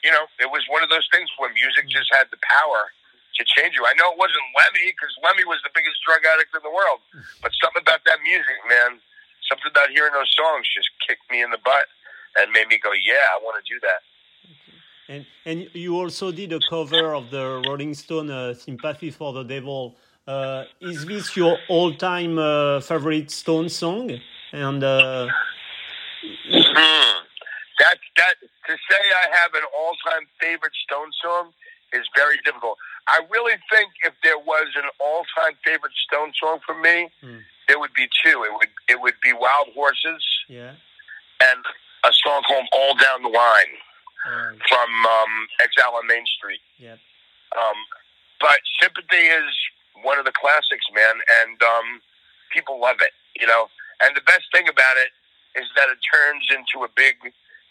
you 0.05 0.11
know, 0.11 0.25
it 0.37 0.49
was 0.49 0.65
one 0.67 0.83
of 0.83 0.89
those 0.89 1.07
things 1.13 1.29
where 1.37 1.49
music 1.53 1.87
just 1.87 2.09
had 2.13 2.29
the 2.29 2.41
power 2.41 2.91
to 3.37 3.41
change 3.57 3.73
you. 3.73 3.85
I 3.85 3.97
know 3.97 4.13
it 4.13 4.19
wasn't 4.21 4.45
Lemmy 4.53 4.93
because 4.93 5.13
Lemmy 5.25 5.45
was 5.45 5.61
the 5.65 5.73
biggest 5.73 5.97
drug 6.05 6.21
addict 6.21 6.53
in 6.53 6.61
the 6.61 6.73
world, 6.73 7.01
but 7.41 7.49
something 7.57 7.81
about 7.81 8.05
that 8.05 8.21
music, 8.21 8.57
man, 8.69 9.01
something 9.49 9.69
about 9.69 9.89
hearing 9.89 10.13
those 10.13 10.29
songs 10.37 10.69
just 10.69 10.93
kicked 11.01 11.25
me 11.33 11.41
in 11.41 11.49
the 11.49 11.61
butt 11.61 11.89
and 12.37 12.51
made 12.51 12.67
me 12.67 12.79
go, 12.81 12.91
yeah, 12.93 13.25
I 13.33 13.39
want 13.43 13.63
to 13.63 13.73
do 13.73 13.79
that. 13.81 14.01
And 15.09 15.25
and 15.45 15.69
you 15.73 15.97
also 15.97 16.31
did 16.31 16.53
a 16.53 16.59
cover 16.69 17.13
of 17.13 17.29
the 17.29 17.61
Rolling 17.67 17.93
Stone 17.93 18.31
uh, 18.31 18.53
"Sympathy 18.53 19.11
for 19.11 19.33
the 19.33 19.43
Devil." 19.43 19.95
Uh, 20.25 20.63
is 20.79 21.05
this 21.05 21.35
your 21.35 21.57
all-time 21.67 22.39
uh, 22.39 22.79
favorite 22.79 23.29
Stone 23.29 23.67
song? 23.67 24.09
And 24.53 24.81
uh... 24.81 25.27
mm. 26.49 27.13
that 27.79 27.97
that 28.15 28.35
to 28.67 28.73
say 28.89 29.01
I 29.23 29.27
have 29.41 29.53
an 29.53 29.63
all-time 29.77 30.25
favorite 30.39 30.71
Stone 30.85 31.11
song 31.21 31.51
is 31.91 32.07
very 32.15 32.37
difficult. 32.45 32.77
I 33.07 33.19
really 33.29 33.57
think 33.69 33.91
if 34.03 34.13
there 34.23 34.39
was 34.39 34.67
an 34.77 34.89
all-time 35.01 35.57
favorite 35.65 35.91
Stone 36.07 36.31
song 36.41 36.59
for 36.65 36.75
me, 36.79 37.11
mm. 37.21 37.41
there 37.67 37.77
would 37.77 37.93
be 37.93 38.07
two. 38.23 38.45
It 38.47 38.53
would 38.53 38.69
it 38.87 39.01
would 39.01 39.19
be 39.21 39.33
Wild 39.33 39.75
Horses, 39.75 40.23
yeah, 40.47 40.75
and 41.41 41.65
a 42.03 42.11
song 42.13 42.43
called 42.47 42.67
All 42.73 42.95
Down 42.95 43.23
the 43.23 43.31
Line 43.31 43.73
right. 44.25 44.59
from 44.67 44.89
um, 45.05 45.33
Exile 45.63 45.95
on 45.95 46.07
Main 46.07 46.25
Street. 46.25 46.61
Yep. 46.79 46.99
Um, 47.55 47.77
but 48.39 48.59
Sympathy 48.81 49.29
is 49.31 49.51
one 50.03 50.19
of 50.19 50.25
the 50.25 50.35
classics, 50.35 50.85
man, 50.93 51.15
and 51.43 51.57
um, 51.63 51.87
people 52.51 52.79
love 52.79 52.99
it. 52.99 53.15
You 53.39 53.47
know, 53.47 53.67
and 54.03 54.15
the 54.15 54.25
best 54.25 54.51
thing 54.51 54.67
about 54.67 54.97
it 54.99 55.09
is 55.55 55.69
that 55.75 55.89
it 55.89 55.99
turns 56.03 56.45
into 56.51 56.83
a 56.85 56.89
big 56.95 57.17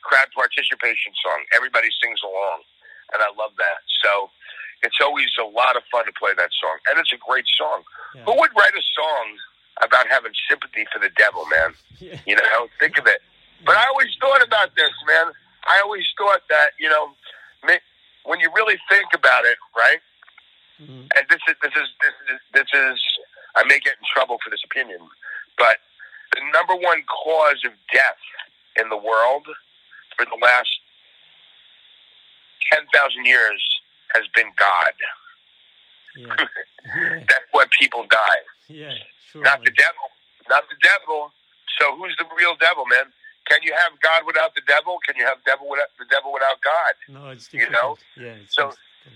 crowd 0.02 0.30
participation 0.34 1.12
song. 1.22 1.44
Everybody 1.54 1.88
sings 2.02 2.20
along, 2.24 2.64
and 3.14 3.22
I 3.22 3.30
love 3.36 3.54
that. 3.58 3.84
So 4.02 4.30
it's 4.82 4.98
always 5.02 5.30
a 5.38 5.46
lot 5.46 5.76
of 5.76 5.82
fun 5.90 6.06
to 6.06 6.14
play 6.14 6.34
that 6.34 6.50
song, 6.56 6.78
and 6.90 6.98
it's 6.98 7.12
a 7.12 7.20
great 7.20 7.46
song. 7.46 7.82
Yeah. 8.14 8.24
Who 8.26 8.38
would 8.38 8.50
write 8.56 8.74
a 8.74 8.84
song 8.96 9.26
about 9.82 10.06
having 10.08 10.32
sympathy 10.48 10.86
for 10.92 10.98
the 10.98 11.10
devil, 11.16 11.46
man? 11.46 11.74
Yeah. 12.02 12.18
You 12.26 12.34
know, 12.34 12.66
think 12.80 12.98
of 12.98 13.06
it. 13.06 13.22
But 13.64 13.76
I 13.76 13.86
always 13.88 14.08
thought 14.20 14.42
about 14.42 14.74
this, 14.74 14.90
man. 15.06 15.32
I 15.64 15.80
always 15.80 16.04
thought 16.18 16.42
that 16.48 16.70
you 16.78 16.88
know, 16.88 17.14
when 18.24 18.40
you 18.40 18.50
really 18.54 18.78
think 18.88 19.08
about 19.14 19.44
it, 19.44 19.58
right? 19.76 20.00
Mm-hmm. 20.80 21.06
And 21.16 21.22
this 21.28 21.40
is 21.48 21.56
this 21.62 21.72
is 21.74 21.88
this 22.00 22.16
is 22.30 22.38
this 22.52 22.70
is 22.72 22.98
I 23.56 23.64
may 23.64 23.78
get 23.78 23.94
in 23.98 24.06
trouble 24.12 24.38
for 24.42 24.50
this 24.50 24.62
opinion, 24.64 25.00
but 25.58 25.78
the 26.34 26.40
number 26.52 26.74
one 26.74 27.02
cause 27.06 27.62
of 27.64 27.72
death 27.92 28.22
in 28.76 28.88
the 28.88 28.96
world 28.96 29.46
for 30.16 30.24
the 30.24 30.38
last 30.40 30.70
ten 32.72 32.86
thousand 32.94 33.26
years 33.26 33.62
has 34.14 34.24
been 34.34 34.50
God. 34.58 34.94
Yeah. 36.16 36.46
That's 37.28 37.48
why 37.50 37.66
people 37.78 38.04
die. 38.08 38.42
Yeah. 38.68 38.94
Sure. 39.30 39.42
Not 39.42 39.64
the 39.64 39.70
devil. 39.70 40.08
Not 40.48 40.64
the 40.68 40.76
devil. 40.82 41.32
So 41.80 41.96
who's 41.96 42.14
the 42.18 42.26
real 42.36 42.54
devil, 42.60 42.84
man? 42.86 43.12
Can 43.48 43.60
you 43.62 43.72
have 43.72 43.92
God 44.00 44.22
without 44.26 44.54
the 44.54 44.62
devil? 44.66 44.98
Can 45.06 45.16
you 45.16 45.26
have 45.26 45.38
devil 45.44 45.68
without 45.68 45.88
the 45.98 46.04
devil 46.10 46.32
without 46.32 46.58
God? 46.62 46.94
No, 47.08 47.30
it's 47.30 47.52
You 47.52 47.68
know? 47.70 47.96
Yeah. 48.16 48.34
So 48.48 48.72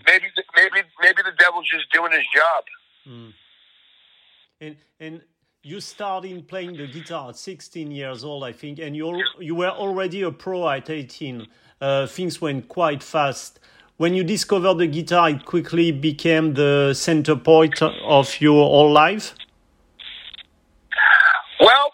maybe 0.06 0.26
maybe 0.56 0.87
maybe 1.00 1.23
the 1.23 1.33
devil's 1.38 1.68
just 1.68 1.90
doing 1.92 2.12
his 2.12 2.26
job. 2.35 2.64
Mm. 3.09 3.33
And 4.61 4.76
and 5.00 5.23
you 5.62 5.80
started 5.80 6.47
playing 6.49 6.76
the 6.76 6.87
guitar 6.87 7.30
at 7.30 7.37
16 7.37 7.90
years 7.90 8.23
old, 8.23 8.45
I 8.45 8.52
think, 8.52 8.78
and 8.78 8.97
you 8.97 9.23
you 9.38 9.54
were 9.54 9.71
already 9.71 10.23
a 10.23 10.30
pro 10.30 10.68
at 10.68 10.90
18. 10.90 11.47
Uh, 11.80 12.06
things 12.06 12.40
went 12.40 12.68
quite 12.68 13.02
fast. 13.02 13.61
When 13.97 14.14
you 14.14 14.25
discovered 14.25 14.75
the 14.75 14.87
guitar, 14.87 15.30
it 15.30 15.45
quickly 15.45 15.90
became 15.90 16.54
the 16.54 16.92
center 16.95 17.35
point 17.35 17.80
of 17.83 18.40
your 18.40 18.64
whole 18.66 18.92
life. 18.92 19.35
Well, 21.61 21.90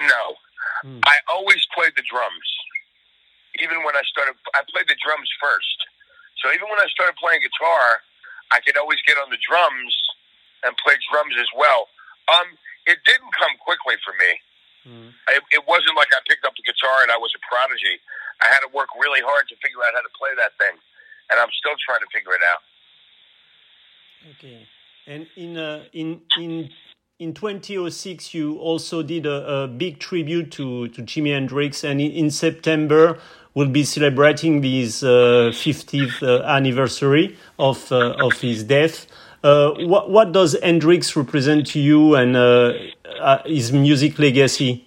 no. 0.00 0.24
I 1.04 1.16
always 1.32 1.64
played 1.72 1.92
the 1.96 2.04
drums. 2.04 2.48
Even 3.62 3.80
when 3.84 3.96
I 3.96 4.04
started, 4.04 4.36
I 4.52 4.62
played 4.68 4.88
the 4.88 4.98
drums 5.00 5.28
first. 5.40 5.78
So 6.44 6.52
even 6.52 6.68
when 6.68 6.78
I 6.78 6.88
started 6.92 7.16
playing 7.16 7.40
guitar, 7.40 8.04
I 8.52 8.60
could 8.60 8.76
always 8.76 9.00
get 9.08 9.16
on 9.16 9.32
the 9.32 9.40
drums 9.40 9.96
and 10.62 10.76
play 10.76 10.94
drums 11.08 11.34
as 11.40 11.48
well. 11.56 11.88
Um, 12.28 12.60
it 12.84 13.00
didn't 13.08 13.32
come 13.32 13.56
quickly 13.64 13.96
for 14.04 14.12
me. 14.20 14.32
It, 15.34 15.42
it 15.50 15.62
wasn't 15.66 15.96
like 15.96 16.12
I 16.14 16.20
picked 16.28 16.44
up 16.44 16.54
the 16.54 16.62
guitar 16.62 17.02
and 17.02 17.10
I 17.10 17.18
was 17.18 17.32
a 17.34 17.42
prodigy. 17.48 17.98
I 18.38 18.46
had 18.52 18.60
to 18.62 18.70
work 18.70 18.92
really 18.94 19.24
hard 19.24 19.48
to 19.48 19.56
figure 19.58 19.82
out 19.82 19.90
how 19.96 20.04
to 20.04 20.12
play 20.14 20.30
that 20.36 20.54
thing, 20.60 20.76
and 21.32 21.40
I'm 21.40 21.50
still 21.58 21.74
trying 21.82 22.04
to 22.04 22.10
figure 22.12 22.36
it 22.36 22.44
out. 22.44 22.62
Okay. 24.36 24.68
And 25.06 25.26
in 25.34 25.56
uh, 25.56 25.84
in 25.92 26.20
in 26.38 26.70
in 27.18 27.32
2006, 27.32 28.34
you 28.34 28.58
also 28.58 29.02
did 29.02 29.26
a, 29.26 29.62
a 29.62 29.68
big 29.68 29.98
tribute 29.98 30.50
to 30.52 30.88
to 30.88 31.02
Jimi 31.02 31.32
Hendrix, 31.32 31.84
and 31.84 32.00
in, 32.00 32.30
September 32.30 33.18
we'll 33.54 33.68
be 33.68 33.84
celebrating 33.84 34.62
his 34.62 35.02
uh, 35.02 35.50
50th 35.52 36.22
uh, 36.22 36.44
anniversary 36.44 37.36
of 37.58 37.90
uh, 37.90 38.14
of 38.20 38.34
his 38.40 38.64
death. 38.64 39.06
Uh, 39.42 39.70
what 39.86 40.10
what 40.10 40.32
does 40.32 40.56
Hendrix 40.62 41.16
represent 41.16 41.66
to 41.68 41.80
you 41.80 42.14
and 42.14 42.36
uh, 42.36 42.72
uh, 43.20 43.38
his 43.46 43.72
music 43.72 44.18
legacy? 44.18 44.84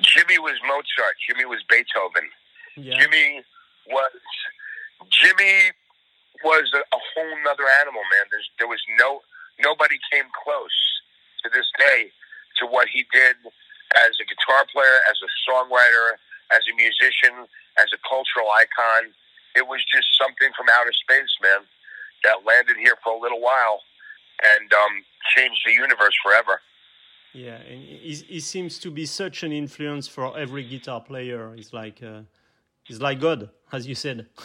Jimi 0.00 0.38
was 0.38 0.58
Mozart. 0.66 1.16
Jimi 1.24 1.48
was 1.48 1.62
Beethoven. 1.68 2.28
Yeah. 2.76 2.98
Jimi 2.98 3.40
was 3.88 4.12
Jimi 5.12 5.70
was 6.44 6.70
a, 6.74 6.78
a 6.78 7.00
whole 7.14 7.36
nother 7.44 7.64
animal, 7.80 8.02
man. 8.02 8.26
There's 8.30 8.48
there 8.58 8.68
was 8.68 8.80
no 8.98 9.20
nobody 9.62 9.96
came 10.10 10.26
close 10.34 10.78
to 11.44 11.50
this 11.50 11.66
day 11.78 12.10
to 12.58 12.66
what 12.66 12.88
he 12.92 13.06
did 13.14 13.36
as 13.96 14.12
a 14.20 14.26
guitar 14.26 14.66
player, 14.72 14.98
as 15.08 15.16
a 15.22 15.30
songwriter, 15.46 16.18
as 16.50 16.62
a 16.68 16.74
musician, 16.76 17.46
as 17.78 17.88
a 17.94 18.00
cultural 18.04 18.50
icon. 18.52 19.14
It 19.54 19.66
was 19.66 19.84
just 19.88 20.06
something 20.18 20.50
from 20.56 20.66
outer 20.68 20.92
space, 20.92 21.32
man, 21.42 21.64
that 22.24 22.44
landed 22.46 22.76
here 22.76 22.96
for 23.04 23.14
a 23.16 23.20
little 23.20 23.40
while 23.40 23.80
and 24.42 24.72
um, 24.72 25.04
changed 25.36 25.60
the 25.66 25.72
universe 25.72 26.14
forever. 26.24 26.60
Yeah, 27.32 27.56
and 27.56 27.80
he, 27.80 28.14
he 28.28 28.40
seems 28.40 28.78
to 28.80 28.90
be 28.90 29.06
such 29.06 29.42
an 29.42 29.52
influence 29.52 30.06
for 30.06 30.36
every 30.36 30.64
guitar 30.64 31.00
player. 31.00 31.54
He's 31.54 31.72
like 31.72 32.02
uh, 32.02 32.20
he's 32.84 33.00
like 33.00 33.20
God, 33.20 33.48
as 33.72 33.86
you 33.86 33.94
said. 33.94 34.26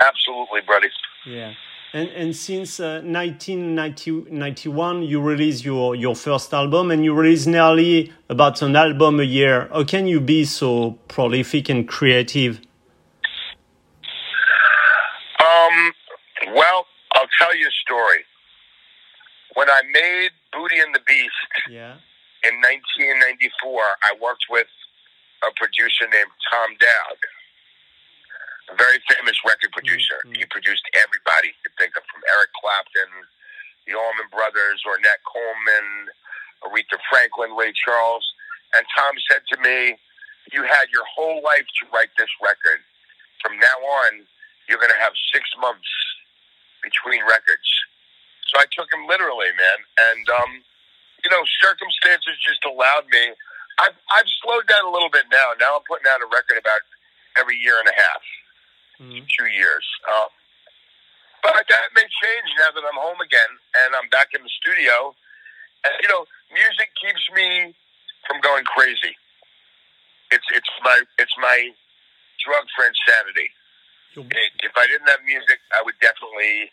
Absolutely, 0.00 0.60
buddy. 0.66 0.88
Yeah. 1.24 1.54
And, 1.94 2.08
and 2.08 2.34
since 2.34 2.80
uh, 2.80 3.02
1991, 3.04 5.02
you 5.02 5.20
release 5.20 5.62
your, 5.62 5.94
your 5.94 6.16
first 6.16 6.54
album 6.54 6.90
and 6.90 7.04
you 7.04 7.12
release 7.12 7.46
nearly 7.46 8.10
about 8.30 8.62
an 8.62 8.74
album 8.76 9.20
a 9.20 9.24
year. 9.24 9.68
How 9.70 9.84
can 9.84 10.06
you 10.06 10.18
be 10.20 10.46
so 10.46 10.92
prolific 11.08 11.68
and 11.68 11.86
creative? 11.86 12.60
Um, 15.38 15.92
well, 16.54 16.86
I'll 17.14 17.28
tell 17.38 17.54
you 17.54 17.66
a 17.68 17.70
story. 17.84 18.24
When 19.54 19.68
I 19.68 19.82
made 19.92 20.30
Booty 20.52 20.78
and 20.80 20.94
the 20.94 21.00
Beast 21.06 21.68
Yeah. 21.68 21.96
in 22.44 22.54
1994, 22.62 23.82
I 24.02 24.14
worked 24.18 24.46
with 24.48 24.66
a 25.46 25.50
producer 25.56 26.06
named 26.10 26.30
Tom 26.50 26.70
Dowd, 26.80 27.18
a 28.70 28.74
very 28.76 28.98
famous 29.10 29.36
record 29.44 29.72
producer. 29.72 30.20
Mhm. 30.26 30.36
He 30.38 30.44
produced 30.46 30.84
everybody 30.94 31.48
you 31.48 31.60
could 31.64 31.76
think 31.78 31.96
of, 31.96 32.04
from 32.06 32.22
Eric 32.28 32.52
Clapton, 32.54 33.10
the 33.86 33.94
Allman 33.94 34.28
Brothers, 34.30 34.82
Ornette 34.86 35.22
Coleman, 35.26 36.10
Aretha 36.62 36.98
Franklin, 37.10 37.56
Ray 37.56 37.72
Charles. 37.72 38.24
And 38.74 38.86
Tom 38.96 39.14
said 39.30 39.42
to 39.52 39.56
me, 39.60 39.98
You 40.52 40.64
had 40.64 40.90
your 40.92 41.04
whole 41.06 41.42
life 41.42 41.66
to 41.80 41.86
write 41.94 42.10
this 42.18 42.30
record. 42.42 42.82
From 43.42 43.58
now 43.58 43.78
on, 44.04 44.26
you're 44.68 44.78
going 44.78 44.92
to 44.92 44.98
have 45.02 45.14
six 45.32 45.48
months 45.60 45.88
between 46.82 47.22
records. 47.26 47.68
So 48.48 48.58
I 48.60 48.66
took 48.72 48.92
him 48.92 49.06
literally, 49.08 49.50
man. 49.56 49.78
And, 50.10 50.24
um, 50.30 50.52
you 51.24 51.30
know, 51.30 51.42
circumstances 51.62 52.36
just 52.42 52.64
allowed 52.66 53.08
me. 53.10 53.32
I've, 53.80 53.96
I've 54.12 54.30
slowed 54.42 54.66
down 54.68 54.84
a 54.86 54.92
little 54.92 55.10
bit 55.10 55.26
now. 55.32 55.54
Now 55.60 55.78
I'm 55.78 55.86
putting 55.88 56.06
out 56.10 56.20
a 56.22 56.28
record 56.30 56.58
about 56.58 56.82
every 57.38 57.56
year 57.58 57.78
and 57.80 57.88
a 57.88 57.96
half, 57.96 58.22
Mhm. 59.00 59.26
two 59.28 59.46
years. 59.46 59.86
Um, 60.06 60.28
but 61.42 61.66
that 61.68 61.92
may 61.94 62.06
change 62.22 62.48
now 62.58 62.70
that 62.70 62.84
I'm 62.84 62.94
home 63.00 63.20
again 63.20 63.58
and 63.74 63.96
I'm 63.96 64.08
back 64.08 64.32
in 64.34 64.42
the 64.42 64.48
studio. 64.62 65.14
And, 65.84 65.94
you 66.00 66.08
know, 66.08 66.26
music 66.52 66.90
keeps 67.00 67.28
me 67.34 67.74
from 68.26 68.40
going 68.40 68.64
crazy. 68.64 69.16
It's 70.30 70.46
it's 70.50 70.70
my 70.82 71.02
it's 71.18 71.36
my 71.38 71.74
drug 72.44 72.66
for 72.76 72.86
insanity. 72.86 73.52
It- 74.30 74.52
If 74.62 74.76
I 74.76 74.86
didn't 74.86 75.08
have 75.08 75.22
music, 75.24 75.60
I 75.76 75.82
would 75.82 75.98
definitely 76.00 76.70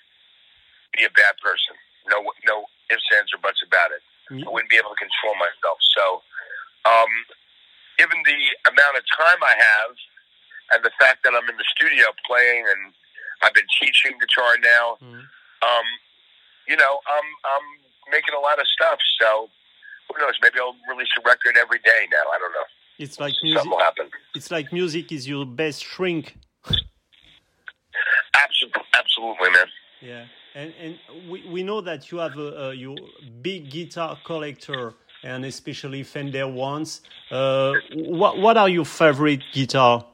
be 0.94 1.04
a 1.06 1.10
bad 1.10 1.38
person. 1.42 1.76
No 2.08 2.22
no 2.46 2.70
ifs, 2.90 3.04
ands, 3.18 3.34
or 3.34 3.38
buts 3.40 3.62
about 3.64 3.92
it. 3.92 4.02
I 4.46 4.50
wouldn't 4.50 4.70
be 4.70 4.78
able 4.78 4.92
to 4.92 4.96
control 4.96 5.36
myself. 5.36 5.80
So, 5.98 6.24
um, 6.86 7.26
given 7.98 8.22
the 8.24 8.40
amount 8.70 8.98
of 8.98 9.04
time 9.18 9.44
I 9.44 9.56
have 9.58 9.98
and 10.74 10.84
the 10.84 10.92
fact 11.00 11.24
that 11.24 11.34
I'm 11.34 11.48
in 11.50 11.58
the 11.58 11.66
studio 11.76 12.06
playing 12.26 12.66
and 12.68 12.94
I've 13.42 13.54
been 13.54 13.68
teaching 13.82 14.18
guitar 14.20 14.58
now, 14.62 14.98
Mhm. 15.02 15.24
um, 15.64 15.86
you 16.68 16.76
know, 16.78 17.00
I'm 17.08 17.28
I'm 17.52 17.66
making 18.12 18.34
a 18.36 18.40
lot 18.40 18.60
of 18.60 18.68
stuff. 18.68 19.00
So, 19.22 19.50
who 20.12 20.20
knows? 20.22 20.36
Maybe 20.42 20.60
I'll 20.60 20.76
release 20.90 21.10
a 21.18 21.22
record 21.22 21.56
every 21.58 21.80
day 21.80 22.08
now. 22.12 22.26
I 22.34 22.38
don't 22.40 22.52
know. 22.54 22.68
It's 22.98 23.20
like 23.20 23.34
music. 23.42 23.60
Something 23.60 23.72
will 23.72 23.80
happen. 23.84 24.10
It's 24.36 24.52
like 24.52 24.74
music 24.74 25.12
is 25.12 25.28
your 25.28 25.46
best 25.46 25.84
shrink. 25.84 26.36
Absolutely, 28.36 28.84
absolutely, 28.98 29.50
man. 29.52 29.68
Yeah, 30.02 30.26
and 30.56 30.74
and 30.80 31.30
we, 31.30 31.46
we 31.48 31.64
know 31.64 31.82
that 31.82 32.12
you 32.12 32.18
have 32.20 32.38
a, 32.38 32.70
a 32.70 32.74
you 32.74 32.96
big 33.42 33.70
guitar 33.70 34.18
collector 34.26 34.94
and 35.24 35.44
especially 35.46 36.04
Fender 36.04 36.48
ones. 36.48 37.02
Uh, 37.32 37.74
what 37.94 38.38
what 38.38 38.58
are 38.58 38.70
your 38.70 38.86
favorite 38.86 39.44
guitar? 39.54 40.06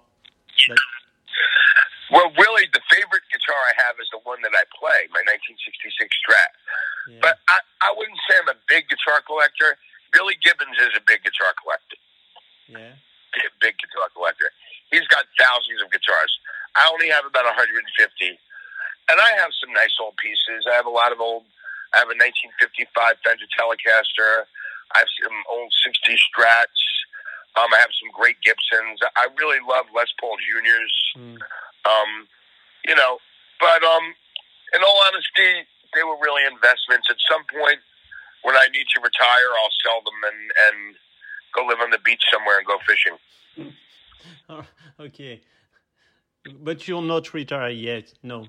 Well, 2.14 2.30
really, 2.38 2.70
the 2.70 2.86
favorite 2.94 3.26
guitar 3.34 3.58
I 3.66 3.74
have 3.82 3.98
is 3.98 4.06
the 4.14 4.22
one 4.22 4.38
that 4.46 4.54
I 4.54 4.62
play, 4.78 5.10
my 5.10 5.26
1966 5.26 6.06
Strat. 6.22 6.54
Yeah. 7.10 7.18
But 7.22 7.42
I, 7.50 7.58
I 7.82 7.90
wouldn't 7.98 8.22
say 8.30 8.38
I'm 8.38 8.54
a 8.54 8.60
big 8.70 8.86
guitar 8.90 9.26
collector. 9.26 9.74
Billy 10.14 10.38
Gibbons 10.46 10.78
is 10.78 10.94
a 10.94 11.02
big 11.02 11.26
guitar 11.26 11.52
collector. 11.58 11.98
yeah, 12.70 12.94
Big, 13.34 13.50
big 13.58 13.76
guitar 13.82 14.08
collector. 14.14 14.54
He's 14.94 15.06
got 15.10 15.26
thousands 15.36 15.82
of 15.82 15.90
guitars. 15.90 16.30
I 16.78 16.86
only 16.94 17.10
have 17.10 17.26
about 17.26 17.50
150. 17.50 17.74
And 19.10 19.18
I 19.18 19.32
have 19.42 19.52
some 19.58 19.74
nice 19.74 19.94
old 19.98 20.18
pieces. 20.22 20.66
I 20.70 20.78
have 20.78 20.86
a 20.86 20.94
lot 20.94 21.10
of 21.12 21.18
old, 21.20 21.46
I 21.94 22.06
have 22.06 22.10
a 22.10 22.18
1955 22.18 23.18
Fender 23.26 23.50
Telecaster. 23.54 24.46
I 24.94 25.02
have 25.02 25.12
some 25.26 25.36
old 25.50 25.74
60 25.84 26.16
Strats. 26.22 26.80
Um, 27.56 27.72
I 27.74 27.80
have 27.80 27.94
some 28.00 28.12
great 28.12 28.36
Gibsons. 28.44 29.00
I 29.16 29.28
really 29.40 29.60
love 29.64 29.86
Les 29.96 30.12
Paul 30.20 30.36
Juniors. 30.44 30.96
Mm. 31.18 31.40
Um, 31.88 32.12
you 32.88 32.96
know, 32.96 33.18
but 33.60 33.84
um, 33.84 34.14
in 34.76 34.84
all 34.84 35.00
honesty, 35.08 35.64
they 35.96 36.04
were 36.04 36.18
really 36.20 36.44
investments. 36.46 37.08
At 37.10 37.16
some 37.32 37.44
point, 37.48 37.80
when 38.44 38.56
I 38.56 38.68
need 38.74 38.86
to 38.94 39.00
retire, 39.02 39.50
I'll 39.64 39.76
sell 39.84 40.02
them 40.04 40.20
and 40.28 40.42
and 40.68 40.96
go 41.56 41.66
live 41.66 41.80
on 41.80 41.92
the 41.92 42.00
beach 42.04 42.22
somewhere 42.32 42.58
and 42.60 42.68
go 42.68 42.78
fishing. 42.86 43.18
Oh, 44.50 44.66
okay, 45.08 45.42
but 46.62 46.88
you're 46.88 47.02
not 47.02 47.34
retired 47.34 47.78
yet. 47.78 48.12
No, 48.22 48.40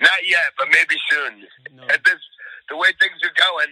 Not 0.00 0.20
yet, 0.26 0.50
but 0.58 0.68
maybe 0.72 0.96
soon. 1.08 1.46
no. 1.76 1.82
At 1.84 2.02
this, 2.04 2.18
the 2.68 2.76
way 2.76 2.88
things 2.98 3.20
are 3.22 3.36
going, 3.36 3.70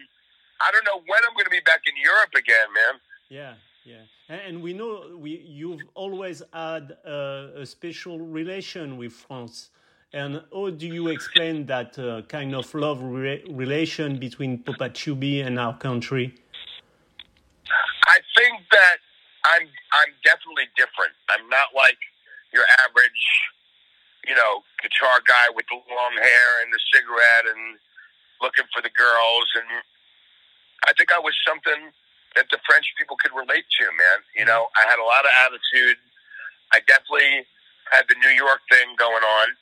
I 0.60 0.70
don't 0.70 0.84
know 0.84 1.02
when 1.06 1.20
I'm 1.26 1.34
going 1.34 1.46
to 1.46 1.50
be 1.50 1.60
back 1.66 1.82
in 1.86 1.94
Europe 2.02 2.30
again, 2.36 2.68
man. 2.72 2.94
Yeah, 3.28 3.54
yeah. 3.88 4.04
And 4.28 4.62
we 4.62 4.72
know 4.74 5.16
we, 5.16 5.42
you've 5.46 5.80
always 5.94 6.42
had 6.52 6.96
a, 7.04 7.62
a 7.62 7.66
special 7.66 8.20
relation 8.20 8.98
with 8.98 9.12
France. 9.12 9.70
And 10.12 10.42
how 10.52 10.70
do 10.70 10.86
you 10.86 11.08
explain 11.08 11.66
that 11.66 11.98
uh, 11.98 12.22
kind 12.28 12.54
of 12.54 12.74
love 12.74 13.02
re 13.02 13.44
relation 13.48 14.18
between 14.18 14.62
Popa-Chubby 14.62 15.40
and 15.40 15.58
our 15.58 15.76
country? 15.76 16.34
I 18.08 18.18
think 18.36 18.56
that 18.72 18.98
I'm 19.44 19.68
I'm 19.92 20.12
definitely 20.24 20.68
different. 20.76 21.12
I'm 21.28 21.48
not 21.48 21.68
like 21.76 22.00
your 22.52 22.64
average, 22.84 23.24
you 24.26 24.34
know, 24.34 24.64
guitar 24.80 25.20
guy 25.28 25.52
with 25.54 25.66
the 25.68 25.76
long 25.76 26.14
hair 26.16 26.50
and 26.64 26.72
the 26.72 26.80
cigarette 26.92 27.46
and 27.52 27.78
looking 28.40 28.64
for 28.72 28.80
the 28.80 28.92
girls. 28.96 29.48
And 29.60 29.68
I 30.88 30.92
think 30.96 31.12
I 31.12 31.20
was 31.20 31.36
something 31.46 31.92
that 32.38 32.46
the 32.54 32.62
French 32.62 32.86
people 32.94 33.18
could 33.18 33.34
relate 33.34 33.66
to, 33.82 33.84
man. 33.98 34.18
You 34.38 34.46
know, 34.46 34.70
I 34.78 34.86
had 34.86 35.02
a 35.02 35.06
lot 35.06 35.26
of 35.26 35.32
attitude. 35.42 35.98
I 36.70 36.78
definitely 36.86 37.42
had 37.90 38.06
the 38.06 38.14
New 38.22 38.30
York 38.30 38.62
thing 38.70 38.94
going 38.94 39.26
on 39.26 39.58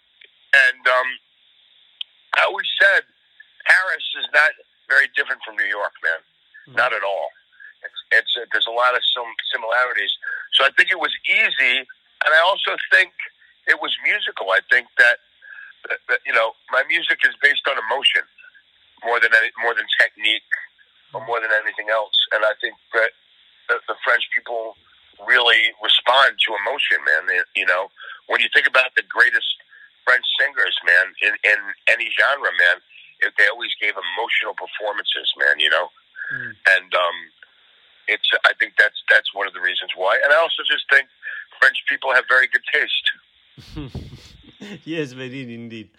and 0.56 0.82
um, 0.88 1.08
I 2.38 2.48
always 2.48 2.68
said 2.80 3.04
Paris 3.66 4.06
is 4.16 4.28
not 4.32 4.52
very 4.88 5.08
different 5.16 5.42
from 5.44 5.56
New 5.56 5.68
York, 5.68 5.92
man. 6.00 6.20
Mm-hmm. 6.68 6.78
Not 6.78 6.92
at 6.92 7.02
all. 7.02 7.30
It's, 7.84 8.00
it's 8.12 8.32
uh, 8.38 8.46
there's 8.52 8.68
a 8.68 8.74
lot 8.74 8.96
of 8.96 9.02
some 9.12 9.28
similarities. 9.52 10.12
So 10.54 10.64
I 10.64 10.70
think 10.74 10.90
it 10.90 10.98
was 10.98 11.12
easy, 11.28 11.84
and 12.24 12.30
I 12.32 12.40
also 12.42 12.78
think 12.90 13.12
it 13.66 13.78
was 13.82 13.92
musical. 14.02 14.50
I 14.50 14.62
think 14.70 14.88
that, 14.98 15.20
that, 15.90 16.00
that 16.08 16.20
you 16.24 16.32
know 16.32 16.56
my 16.72 16.82
music 16.88 17.20
is 17.22 17.34
based 17.42 17.66
on 17.68 17.76
emotion 17.78 18.24
more 19.04 19.20
than 19.20 19.30
any, 19.36 19.52
more 19.60 19.74
than 19.76 19.86
technique 20.00 20.48
more 21.12 21.40
than 21.40 21.50
anything 21.52 21.88
else. 21.90 22.14
And 22.32 22.44
I 22.44 22.54
think 22.60 22.74
that 22.94 23.10
the, 23.68 23.78
the 23.88 23.96
French 24.04 24.26
people 24.34 24.76
really 25.24 25.72
respond 25.80 26.36
to 26.44 26.48
emotion, 26.60 27.00
man. 27.06 27.26
They, 27.26 27.40
you 27.56 27.66
know, 27.66 27.88
when 28.26 28.40
you 28.40 28.48
think 28.52 28.66
about 28.66 28.92
the 28.96 29.06
greatest 29.08 29.48
French 30.04 30.26
singers, 30.38 30.76
man, 30.84 31.14
in, 31.22 31.32
in 31.46 31.58
any 31.88 32.12
genre, 32.12 32.52
man, 32.52 32.82
it, 33.24 33.32
they 33.38 33.48
always 33.48 33.72
gave 33.80 33.96
emotional 33.96 34.52
performances, 34.52 35.32
man. 35.40 35.58
You 35.58 35.70
know, 35.70 35.88
mm. 36.34 36.52
and 36.76 36.88
um, 36.94 37.16
it's 38.08 38.28
I 38.44 38.52
think 38.58 38.74
that's 38.78 38.98
that's 39.08 39.32
one 39.34 39.46
of 39.46 39.54
the 39.54 39.60
reasons 39.60 39.90
why. 39.96 40.20
And 40.22 40.32
I 40.32 40.36
also 40.36 40.62
just 40.68 40.84
think 40.90 41.08
French 41.60 41.80
people 41.88 42.12
have 42.12 42.24
very 42.28 42.48
good 42.48 42.64
taste. 42.68 43.06
yes, 44.84 45.12
they 45.12 45.28
did 45.28 45.50
indeed. 45.50 45.90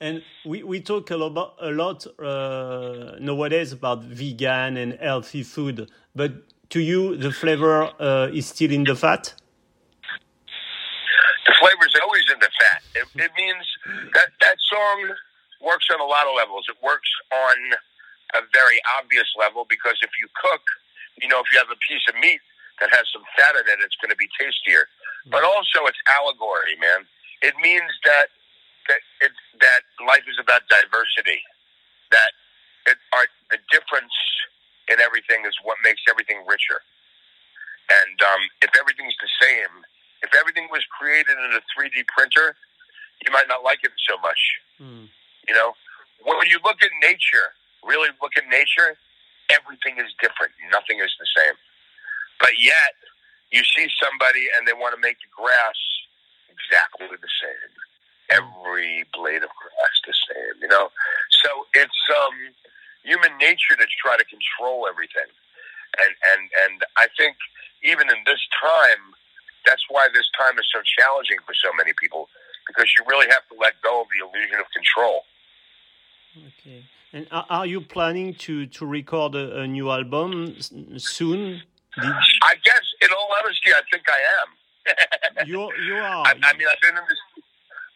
And 0.00 0.22
we, 0.46 0.62
we 0.62 0.80
talk 0.80 1.10
a 1.10 1.16
lot, 1.16 1.56
a 1.60 1.70
lot 1.70 2.06
uh, 2.20 3.16
nowadays 3.18 3.72
about 3.72 4.04
vegan 4.04 4.76
and 4.76 4.92
healthy 5.00 5.42
food. 5.42 5.90
But 6.14 6.34
to 6.70 6.80
you, 6.80 7.16
the 7.16 7.32
flavor 7.32 7.90
uh, 8.00 8.30
is 8.32 8.46
still 8.46 8.70
in 8.70 8.84
the 8.84 8.94
fat? 8.94 9.34
The 11.46 11.54
flavor 11.58 11.86
is 11.86 11.94
always 12.00 12.22
in 12.32 12.38
the 12.38 12.50
fat. 12.60 12.82
It, 12.94 13.08
it 13.24 13.32
means 13.36 13.66
that 14.14 14.28
that 14.40 14.56
song 14.70 15.14
works 15.66 15.88
on 15.92 15.98
a 16.00 16.06
lot 16.06 16.28
of 16.28 16.36
levels. 16.36 16.66
It 16.68 16.76
works 16.80 17.10
on 17.34 17.56
a 18.38 18.46
very 18.54 18.78
obvious 19.02 19.26
level 19.36 19.66
because 19.68 19.98
if 20.02 20.10
you 20.22 20.28
cook, 20.38 20.62
you 21.20 21.26
know, 21.26 21.40
if 21.40 21.50
you 21.50 21.58
have 21.58 21.74
a 21.74 21.80
piece 21.82 22.06
of 22.08 22.14
meat 22.20 22.40
that 22.78 22.90
has 22.94 23.02
some 23.10 23.26
fat 23.34 23.58
in 23.58 23.66
it, 23.66 23.82
it's 23.82 23.98
going 23.98 24.14
to 24.14 24.20
be 24.20 24.28
tastier. 24.38 24.86
But 25.26 25.42
also, 25.42 25.90
it's 25.90 25.98
allegory, 26.06 26.78
man. 26.78 27.02
It 27.42 27.54
means 27.58 27.90
that 28.04 28.30
that 28.88 29.00
it, 29.20 29.32
that 29.60 29.82
life 30.04 30.24
is 30.26 30.40
about 30.40 30.64
diversity. 30.68 31.40
That 32.10 32.32
it, 32.88 32.96
are, 33.12 33.28
the 33.52 33.60
difference 33.68 34.16
in 34.88 35.00
everything 35.00 35.44
is 35.44 35.54
what 35.62 35.76
makes 35.84 36.00
everything 36.08 36.44
richer. 36.48 36.80
And 37.88 38.16
um, 38.20 38.42
if 38.60 38.72
everything's 38.76 39.16
the 39.20 39.32
same, 39.40 39.84
if 40.20 40.32
everything 40.34 40.68
was 40.72 40.84
created 40.92 41.36
in 41.36 41.56
a 41.56 41.62
3D 41.72 42.04
printer, 42.08 42.56
you 43.24 43.32
might 43.32 43.48
not 43.48 43.64
like 43.64 43.84
it 43.84 43.92
so 44.08 44.16
much. 44.20 44.40
Mm. 44.80 45.08
You 45.48 45.54
know, 45.54 45.72
when 46.24 46.48
you 46.48 46.60
look 46.64 46.80
at 46.82 46.92
nature, 47.00 47.56
really 47.84 48.10
look 48.20 48.36
at 48.36 48.44
nature, 48.48 48.96
everything 49.48 49.96
is 49.96 50.12
different. 50.20 50.52
Nothing 50.72 51.00
is 51.00 51.12
the 51.16 51.28
same. 51.32 51.56
But 52.40 52.60
yet, 52.60 52.96
you 53.50 53.64
see 53.64 53.88
somebody 53.96 54.48
and 54.56 54.68
they 54.68 54.76
want 54.76 54.94
to 54.94 55.00
make 55.00 55.16
the 55.24 55.30
grass 55.32 55.78
exactly 56.52 57.08
the 57.08 57.32
same. 57.40 57.72
Every 58.30 59.04
blade 59.12 59.42
of 59.42 59.50
grass 59.56 59.96
the 60.06 60.12
same, 60.12 60.62
you 60.62 60.68
know? 60.68 60.90
So 61.44 61.66
it's 61.74 62.00
um, 62.12 62.52
human 63.02 63.36
nature 63.38 63.76
to 63.76 63.86
try 64.00 64.16
to 64.16 64.24
control 64.24 64.86
everything. 64.88 65.28
And, 65.98 66.12
and, 66.32 66.42
and 66.64 66.82
I 66.96 67.08
think 67.16 67.36
even 67.82 68.08
in 68.08 68.20
this 68.26 68.40
time, 68.52 69.16
that's 69.64 69.82
why 69.88 70.08
this 70.12 70.28
time 70.36 70.58
is 70.58 70.66
so 70.72 70.80
challenging 70.98 71.38
for 71.46 71.54
so 71.54 71.70
many 71.76 71.92
people 71.98 72.28
because 72.66 72.92
you 72.96 73.04
really 73.08 73.26
have 73.28 73.48
to 73.48 73.56
let 73.58 73.80
go 73.82 74.02
of 74.02 74.08
the 74.12 74.20
illusion 74.24 74.60
of 74.60 74.66
control. 74.72 75.24
Okay. 76.36 76.84
And 77.12 77.26
are 77.32 77.64
you 77.64 77.80
planning 77.80 78.34
to, 78.34 78.66
to 78.66 78.84
record 78.84 79.34
a, 79.34 79.60
a 79.60 79.66
new 79.66 79.90
album 79.90 80.56
soon? 80.98 81.62
I 81.96 82.54
guess, 82.64 82.84
in 83.02 83.08
all 83.10 83.28
honesty, 83.42 83.70
I 83.72 83.80
think 83.90 84.04
I 84.08 84.20
am. 84.42 84.48
you 85.46 85.70
you 85.84 85.94
are. 85.94 86.26
I, 86.26 86.32
I, 86.42 86.52
mean, 86.56 86.68
I've 86.70 86.80
been 86.80 86.96
in 86.96 87.04
this. 87.08 87.18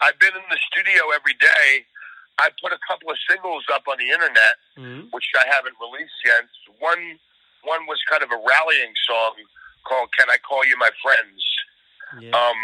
I've 0.02 0.18
been 0.18 0.34
in 0.34 0.46
the 0.50 0.58
studio 0.66 1.14
every 1.14 1.38
day. 1.38 1.86
I 2.42 2.50
put 2.58 2.74
a 2.74 2.80
couple 2.82 3.10
of 3.10 3.18
singles 3.30 3.62
up 3.70 3.86
on 3.86 3.96
the 4.02 4.10
internet, 4.10 4.54
mm-hmm. 4.74 5.14
which 5.14 5.30
I 5.38 5.46
haven't 5.46 5.78
released 5.78 6.18
yet. 6.26 6.50
One 6.82 7.18
one 7.62 7.86
was 7.86 8.02
kind 8.10 8.26
of 8.26 8.34
a 8.34 8.40
rallying 8.42 8.94
song 9.06 9.38
called 9.86 10.10
"Can 10.18 10.26
I 10.26 10.42
Call 10.42 10.66
You 10.66 10.76
My 10.76 10.90
Friends." 10.98 11.40
Yeah. 12.18 12.34
Um, 12.34 12.58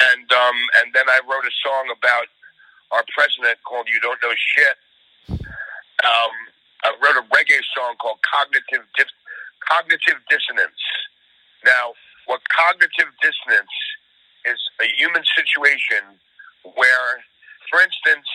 and 0.00 0.26
um, 0.32 0.58
and 0.80 0.96
then 0.96 1.04
I 1.12 1.20
wrote 1.28 1.44
a 1.44 1.54
song 1.60 1.92
about 1.92 2.32
our 2.90 3.04
president 3.12 3.60
called 3.68 3.86
"You 3.92 4.00
Don't 4.00 4.18
Know 4.24 4.32
Shit." 4.32 4.76
Um, 6.04 6.34
I 6.84 6.96
wrote 7.04 7.20
a 7.20 7.26
reggae 7.28 7.60
song 7.76 8.00
called 8.00 8.24
"Cognitive 8.24 8.88
Dis- 8.96 9.20
Cognitive 9.60 10.24
Dissonance." 10.32 10.80
Now, 11.64 11.92
what 12.26 12.40
cognitive 12.48 13.12
dissonance 13.20 13.68
is 13.68 13.83
a 14.84 14.88
human 14.96 15.24
situation 15.32 16.20
where, 16.76 17.24
for 17.72 17.80
instance, 17.80 18.28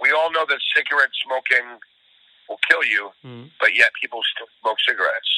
we 0.00 0.10
all 0.10 0.32
know 0.32 0.48
that 0.48 0.58
cigarette 0.74 1.12
smoking 1.20 1.76
will 2.48 2.60
kill 2.68 2.82
you, 2.82 3.12
mm. 3.24 3.50
but 3.60 3.76
yet 3.76 3.92
people 4.00 4.20
still 4.34 4.48
smoke 4.60 4.80
cigarettes. 4.80 5.32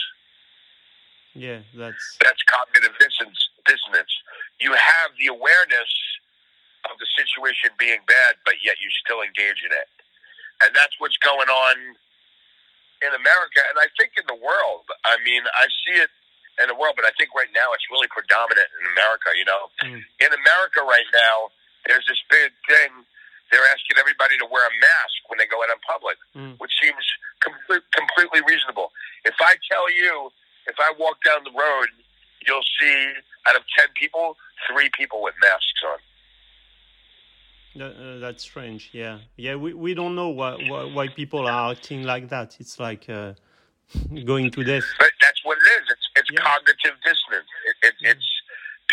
Yeah, 1.35 1.65
that's 1.75 2.05
that's 2.21 2.43
cognitive 2.45 2.95
dissonance. 3.01 3.41
Dissonance. 3.67 4.13
You 4.61 4.73
have 4.77 5.11
the 5.17 5.33
awareness 5.33 5.93
of 6.91 6.99
the 7.01 7.09
situation 7.17 7.73
being 7.79 8.05
bad, 8.05 8.37
but 8.45 8.61
yet 8.61 8.77
you 8.85 8.93
still 9.01 9.25
engage 9.25 9.65
in 9.65 9.73
it, 9.73 9.89
and 10.61 10.77
that's 10.77 10.93
what's 11.01 11.17
going 11.25 11.49
on 11.49 11.97
in 13.01 13.13
America, 13.17 13.65
and 13.73 13.81
I 13.81 13.89
think 13.97 14.15
in 14.21 14.29
the 14.29 14.39
world. 14.39 14.87
I 15.09 15.17
mean, 15.25 15.43
I 15.57 15.67
see 15.83 15.97
it 16.05 16.13
in 16.61 16.69
the 16.69 16.77
world, 16.77 16.99
but 16.99 17.09
I 17.09 17.13
think 17.17 17.33
right 17.33 17.49
now 17.57 17.73
it's 17.73 17.87
really 17.89 18.09
predominant 18.13 18.69
in 18.81 18.85
America. 18.93 19.33
You 19.33 19.47
know, 19.49 19.63
mm. 19.81 20.01
in 20.01 20.31
America 20.33 20.85
right 20.85 21.09
now, 21.17 21.49
there's 21.89 22.05
this 22.05 22.21
big 22.29 22.53
thing. 22.69 22.93
They're 23.49 23.69
asking 23.69 24.01
everybody 24.01 24.41
to 24.41 24.49
wear 24.49 24.65
a 24.65 24.75
mask 24.81 25.29
when 25.29 25.37
they 25.37 25.49
go 25.49 25.61
out 25.61 25.69
in 25.69 25.81
public, 25.85 26.17
mm. 26.33 26.57
which 26.57 26.73
seems 26.81 27.05
complete, 27.45 27.85
completely 27.93 28.41
reasonable. 28.49 28.93
If 29.25 29.37
I 29.41 29.61
tell 29.69 29.93
you 29.93 30.33
if 30.67 30.77
I 30.79 30.93
walk 30.99 31.17
down 31.25 31.45
the 31.45 31.53
road, 31.53 31.89
you'll 32.47 32.65
see 32.81 33.13
out 33.49 33.57
of 33.57 33.63
10 33.79 33.89
people, 33.99 34.37
three 34.71 34.91
people 34.97 35.23
with 35.23 35.35
masks 35.41 35.83
on. 35.85 35.99
Uh, 37.81 38.19
that's 38.19 38.45
strange. 38.45 38.91
Yeah, 38.93 39.21
yeah. 39.37 39.57
We, 39.57 39.73
we 39.73 39.95
don't 39.95 40.15
know 40.15 40.29
why, 40.29 40.57
why, 40.69 40.85
why 40.93 41.09
people 41.09 41.47
are 41.49 41.71
acting 41.73 42.03
like 42.03 42.29
that. 42.29 42.57
It's 42.61 42.79
like 42.79 43.09
uh, 43.09 43.33
going 44.25 44.51
to 44.51 44.63
death. 44.63 44.85
But 44.99 45.11
that's 45.23 45.41
what 45.43 45.57
it 45.57 45.67
is. 45.81 45.89
It's 45.89 46.09
it's 46.17 46.22
yeah. 46.33 46.41
cognitive 46.41 46.97
dissonance. 47.05 47.51
It, 47.69 47.77
it, 47.89 47.95
yeah. 48.01 48.11
It's 48.11 48.29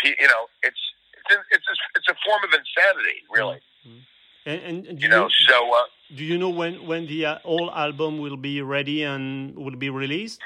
you 0.04 0.28
know 0.28 0.46
it's 0.62 0.82
it's 1.16 1.30
a, 1.34 1.38
it's 1.54 1.68
a, 1.68 1.74
it's 1.96 2.08
a 2.08 2.16
form 2.24 2.42
of 2.44 2.52
insanity, 2.52 3.20
really. 3.30 3.60
Mm-hmm. 3.86 4.08
And, 4.46 4.60
and 4.62 5.00
you, 5.00 5.04
you, 5.04 5.08
know, 5.08 5.28
so 5.48 5.58
uh, 5.74 5.84
do 6.16 6.24
you 6.24 6.38
know 6.38 6.48
when 6.48 6.86
when 6.86 7.06
the 7.06 7.26
uh, 7.26 7.38
whole 7.44 7.70
album 7.70 8.18
will 8.18 8.36
be 8.36 8.62
ready 8.62 9.04
and 9.04 9.54
will 9.54 9.76
be 9.76 9.90
released? 9.90 10.40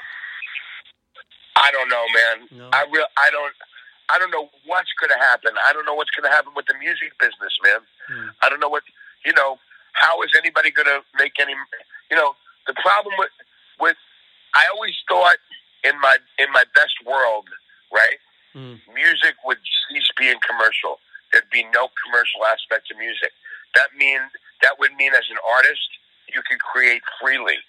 I 1.55 1.71
don't 1.71 1.89
know, 1.89 2.05
man. 2.13 2.35
No. 2.51 2.69
I 2.73 2.85
real 2.91 3.07
I 3.17 3.29
don't 3.31 3.55
I 4.09 4.19
don't 4.19 4.31
know 4.31 4.49
what's 4.65 4.91
going 4.99 5.09
to 5.09 5.21
happen. 5.31 5.51
I 5.67 5.73
don't 5.73 5.85
know 5.85 5.95
what's 5.95 6.11
going 6.11 6.29
to 6.29 6.35
happen 6.35 6.53
with 6.55 6.67
the 6.67 6.77
music 6.77 7.17
business, 7.19 7.53
man. 7.63 7.81
Hmm. 8.07 8.29
I 8.43 8.49
don't 8.49 8.59
know 8.59 8.69
what 8.69 8.83
you 9.25 9.33
know. 9.33 9.57
How 9.93 10.21
is 10.23 10.31
anybody 10.37 10.71
going 10.71 10.91
to 10.91 10.99
make 11.17 11.39
any? 11.39 11.55
You 12.11 12.17
know, 12.17 12.35
the 12.67 12.75
problem 12.83 13.15
with 13.17 13.31
with 13.79 13.97
I 14.53 14.65
always 14.75 14.95
thought 15.07 15.37
in 15.87 15.99
my 16.01 16.17
in 16.39 16.51
my 16.51 16.63
best 16.73 16.97
world, 17.05 17.45
right? 17.93 18.19
Hmm. 18.53 18.75
Music 18.93 19.35
would 19.45 19.59
cease 19.87 20.09
being 20.17 20.39
commercial. 20.41 20.99
There'd 21.31 21.49
be 21.51 21.63
no 21.73 21.89
commercial 22.03 22.45
aspect 22.45 22.87
to 22.89 22.95
music. 22.97 23.31
That 23.75 23.93
mean 23.97 24.19
that 24.61 24.79
would 24.79 24.93
mean 24.95 25.13
as 25.13 25.27
an 25.29 25.37
artist, 25.55 25.89
you 26.33 26.41
could 26.47 26.59
create 26.59 27.01
freely, 27.21 27.59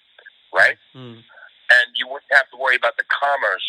right? 0.53 0.77
Hmm 0.93 1.21
and 1.71 1.87
you 1.95 2.07
wouldn't 2.07 2.31
have 2.31 2.49
to 2.51 2.57
worry 2.57 2.75
about 2.75 2.97
the 2.97 3.07
commerce, 3.07 3.65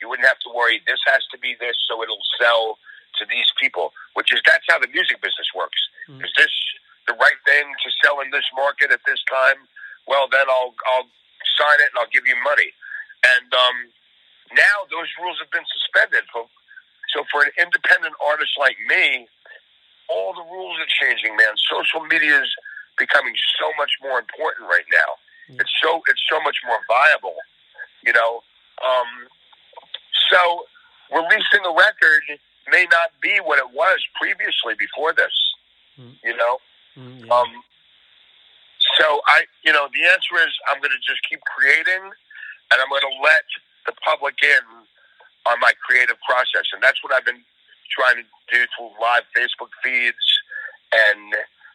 You 0.00 0.08
wouldn't 0.10 0.26
have 0.26 0.42
to 0.42 0.50
worry. 0.50 0.82
This 0.82 0.98
has 1.06 1.22
to 1.30 1.38
be 1.38 1.54
this, 1.62 1.78
so 1.86 2.02
it'll 2.02 2.26
sell 2.34 2.78
to 3.20 3.24
these 3.30 3.46
people. 3.54 3.94
Which 4.18 4.34
is 4.34 4.42
that's 4.42 4.66
how 4.66 4.82
the 4.82 4.90
music 4.90 5.22
business 5.22 5.46
works. 5.54 5.78
Mm. 6.10 6.24
Is 6.26 6.32
this 6.34 6.50
the 7.06 7.14
right 7.14 7.38
thing 7.46 7.70
to 7.70 7.88
sell 8.02 8.18
in 8.18 8.34
this 8.34 8.46
market 8.56 8.90
at 8.90 8.98
this 9.06 9.22
time? 9.30 9.62
Well, 10.10 10.26
then 10.26 10.42
I'll 10.50 10.74
I'll 10.90 11.06
sign 11.54 11.78
it 11.86 11.94
and 11.94 12.02
I'll 12.02 12.10
give 12.10 12.26
you 12.26 12.34
money. 12.42 12.74
And 13.22 13.48
um, 13.54 13.76
now 14.56 14.76
those 14.90 15.08
rules 15.22 15.38
have 15.38 15.50
been 15.50 15.66
suspended. 15.70 16.24
So 17.14 17.24
for 17.30 17.42
an 17.42 17.52
independent 17.60 18.14
artist 18.24 18.52
like 18.58 18.76
me, 18.88 19.28
all 20.08 20.34
the 20.34 20.42
rules 20.50 20.76
are 20.80 20.90
changing, 21.00 21.36
man. 21.36 21.54
Social 21.70 22.04
media 22.04 22.42
is 22.42 22.50
becoming 22.98 23.34
so 23.60 23.70
much 23.78 23.92
more 24.02 24.18
important 24.18 24.68
right 24.68 24.86
now. 24.90 25.10
Mm. 25.50 25.60
It's 25.60 25.72
so 25.82 26.02
it's 26.08 26.22
so 26.28 26.40
much 26.42 26.56
more 26.66 26.78
viable, 26.88 27.36
you 28.04 28.12
know. 28.12 28.42
Um, 28.82 29.28
so 30.30 30.64
releasing 31.12 31.64
a 31.64 31.72
record 31.72 32.24
may 32.70 32.86
not 32.90 33.12
be 33.20 33.38
what 33.44 33.58
it 33.58 33.70
was 33.72 34.00
previously 34.20 34.74
before 34.78 35.12
this, 35.12 35.32
Mm. 36.00 36.16
you 36.24 36.36
know. 36.36 36.58
Mm, 36.96 37.26
yeah. 37.26 37.34
Um, 37.34 37.62
so 38.98 39.20
I, 39.26 39.44
you 39.64 39.72
know, 39.72 39.88
the 39.92 40.04
answer 40.08 40.36
is 40.46 40.52
I'm 40.68 40.80
going 40.80 40.92
to 40.92 41.00
just 41.04 41.20
keep 41.28 41.40
creating, 41.44 42.10
and 42.72 42.80
I'm 42.80 42.88
going 42.88 43.04
to 43.04 43.16
let 43.22 43.44
the 43.86 43.92
public 44.00 44.40
in 44.42 44.64
on 45.46 45.60
my 45.60 45.72
creative 45.84 46.16
process, 46.24 46.64
and 46.72 46.82
that's 46.82 47.02
what 47.04 47.12
I've 47.12 47.26
been 47.26 47.42
trying 47.92 48.24
to 48.24 48.26
do 48.48 48.64
through 48.72 48.90
live 49.00 49.24
Facebook 49.36 49.70
feeds 49.84 50.24
and 50.94 51.34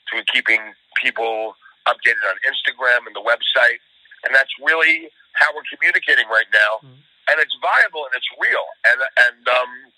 through 0.10 0.24
keeping 0.34 0.74
people 0.98 1.56
updated 1.86 2.24
on 2.28 2.38
Instagram 2.50 3.06
and 3.06 3.16
the 3.16 3.24
website, 3.24 3.80
and 4.26 4.34
that's 4.34 4.52
really 4.64 5.10
how 5.34 5.54
we're 5.54 5.68
communicating 5.70 6.28
right 6.30 6.50
now, 6.52 6.80
Mhm. 6.82 6.98
and 7.30 7.36
it's 7.40 7.54
viable 7.62 8.06
and 8.06 8.16
it's 8.16 8.28
real, 8.40 8.66
and 8.86 9.00
and 9.28 9.48
um, 9.50 9.94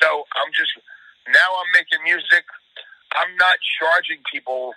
so 0.00 0.26
I'm 0.36 0.52
just 0.52 0.72
now 1.28 1.50
I'm 1.60 1.72
making 1.72 2.02
music. 2.04 2.44
I'm 3.16 3.36
not 3.36 3.58
charging 3.78 4.22
people 4.30 4.74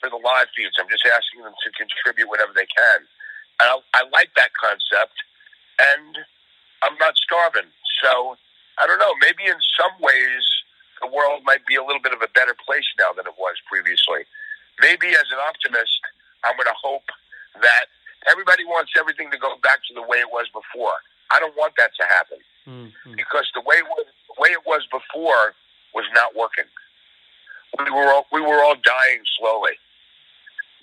for 0.00 0.08
the 0.10 0.16
live 0.16 0.48
feeds. 0.56 0.76
I'm 0.78 0.88
just 0.88 1.04
asking 1.06 1.42
them 1.42 1.54
to 1.62 1.70
contribute 1.72 2.28
whatever 2.28 2.52
they 2.52 2.66
can. 2.66 3.06
And 3.60 3.66
I, 3.70 3.76
I 3.94 4.02
like 4.12 4.30
that 4.36 4.52
concept, 4.54 5.16
and 5.80 6.18
I'm 6.82 6.96
not 7.00 7.16
starving. 7.16 7.68
So 8.04 8.36
I 8.78 8.86
don't 8.86 8.98
know. 9.00 9.14
Maybe 9.20 9.48
in 9.48 9.56
some 9.80 9.96
ways, 10.00 10.44
the 11.00 11.08
world 11.08 11.42
might 11.44 11.64
be 11.64 11.76
a 11.76 11.84
little 11.84 12.02
bit 12.02 12.12
of 12.12 12.20
a 12.20 12.28
better 12.36 12.54
place 12.54 12.86
now 12.98 13.12
than 13.16 13.26
it 13.26 13.36
was 13.38 13.56
previously. 13.68 14.28
Maybe 14.80 15.08
as 15.16 15.28
an 15.32 15.40
optimist, 15.40 16.00
I'm 16.44 16.56
going 16.56 16.68
to 16.68 16.76
hope 16.76 17.08
that 17.64 17.88
everybody 18.28 18.64
wants 18.64 18.92
everything 18.98 19.30
to 19.32 19.38
go 19.38 19.56
back 19.62 19.80
to 19.88 19.94
the 19.94 20.04
way 20.04 20.20
it 20.20 20.28
was 20.28 20.48
before. 20.52 21.00
I 21.32 21.40
don't 21.40 21.56
want 21.56 21.74
that 21.76 21.90
to 22.00 22.04
happen 22.06 22.38
Mm, 22.66 22.90
mm. 23.06 23.16
because 23.16 23.46
the 23.54 23.62
way 23.62 23.76
it 23.76 23.86
was, 23.86 24.06
the 24.26 24.42
way 24.42 24.50
it 24.50 24.66
was 24.66 24.86
before 24.90 25.54
was 25.94 26.04
not 26.14 26.34
working. 26.34 26.66
We 27.78 27.90
were 27.90 28.10
all, 28.12 28.26
we 28.32 28.40
were 28.40 28.62
all 28.62 28.74
dying 28.74 29.22
slowly. 29.38 29.78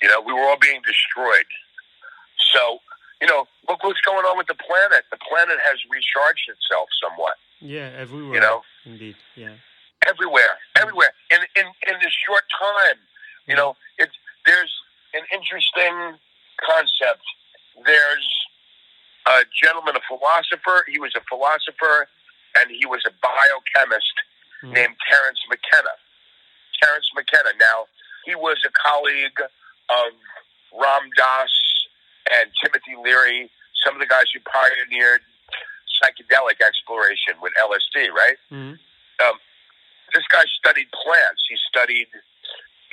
You 0.02 0.10
know, 0.10 0.22
we 0.22 0.34
were 0.34 0.48
all 0.48 0.58
being 0.60 0.82
destroyed. 0.86 1.48
So, 2.54 2.80
you 3.22 3.28
know, 3.28 3.48
look 3.68 3.84
what's 3.84 4.02
going 4.02 4.26
on 4.26 4.38
with 4.38 4.48
the 4.48 4.56
planet. 4.56 5.04
The 5.12 5.18
planet 5.28 5.58
has 5.66 5.78
recharged 5.90 6.48
itself 6.50 6.88
somewhat. 7.02 7.36
Yeah, 7.60 7.90
everywhere. 7.98 8.36
You 8.36 8.42
know, 8.42 8.62
Indeed. 8.86 9.16
Yeah. 9.36 9.56
everywhere, 10.08 10.60
everywhere. 10.76 11.12
In 11.32 11.40
in 11.56 11.66
in 11.88 11.96
this 12.02 12.14
short 12.28 12.44
time, 12.52 13.00
you 13.48 13.56
know, 13.56 13.76
it's 13.98 14.14
there's 14.46 14.72
an 15.14 15.24
interesting 15.34 16.20
concept. 16.60 17.24
There's 17.86 18.28
a 19.28 19.44
gentleman, 19.64 19.96
a 19.96 20.04
philosopher. 20.08 20.84
He 20.92 21.00
was 21.00 21.14
a 21.16 21.24
philosopher, 21.30 22.08
and 22.60 22.70
he 22.70 22.86
was 22.86 23.02
a 23.08 23.12
biochemist 23.24 24.14
Mm. 24.64 24.72
named 24.80 24.96
Terence 25.10 25.40
McKenna. 25.50 25.92
Terence 26.82 27.10
McKenna. 27.16 27.52
Now, 27.60 27.88
he 28.24 28.34
was 28.36 28.64
a 28.66 28.72
colleague 28.72 29.36
of 29.90 30.12
Ram 30.72 31.10
Dass 31.18 31.52
and 32.32 32.50
Timothy 32.64 32.96
Leary, 33.02 33.50
some 33.84 33.96
of 33.96 34.00
the 34.00 34.08
guys 34.08 34.26
who 34.34 34.40
pioneered 34.48 35.22
psychedelic 36.00 36.60
exploration 36.64 37.36
with 37.42 37.54
LSD, 37.60 38.10
right? 38.12 38.38
Mm. 38.52 38.78
This 40.14 40.24
guy 40.30 40.46
studied 40.62 40.88
plants. 40.94 41.42
He 41.50 41.58
studied 41.68 42.08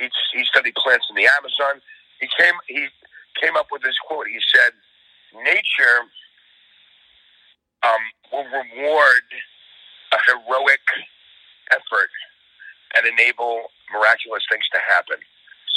he, 0.01 0.09
he 0.33 0.43
studied 0.49 0.73
plants 0.73 1.05
in 1.09 1.15
the 1.15 1.29
Amazon. 1.37 1.81
He 2.19 2.27
came 2.33 2.57
he 2.67 2.89
came 3.39 3.55
up 3.55 3.69
with 3.71 3.83
this 3.83 3.97
quote. 4.01 4.25
He 4.25 4.41
said, 4.49 4.73
"Nature 5.37 6.09
um, 7.85 8.01
will 8.33 8.49
reward 8.49 9.25
a 10.11 10.19
heroic 10.25 10.81
effort 11.69 12.09
and 12.97 13.05
enable 13.05 13.69
miraculous 13.93 14.43
things 14.49 14.65
to 14.73 14.79
happen." 14.89 15.21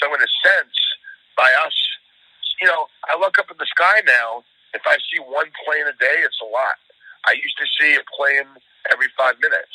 So, 0.00 0.08
in 0.08 0.20
a 0.20 0.30
sense, 0.40 0.76
by 1.36 1.50
us, 1.66 1.76
you 2.60 2.68
know, 2.68 2.86
I 3.08 3.18
look 3.18 3.38
up 3.38 3.50
in 3.50 3.56
the 3.58 3.66
sky 3.66 4.02
now. 4.06 4.44
If 4.74 4.82
I 4.86 4.96
see 5.10 5.20
one 5.20 5.50
plane 5.64 5.86
a 5.86 5.94
day, 5.98 6.18
it's 6.26 6.40
a 6.42 6.48
lot. 6.50 6.76
I 7.26 7.32
used 7.38 7.56
to 7.58 7.66
see 7.78 7.94
a 7.94 8.04
plane 8.16 8.48
every 8.90 9.08
five 9.16 9.38
minutes. 9.40 9.72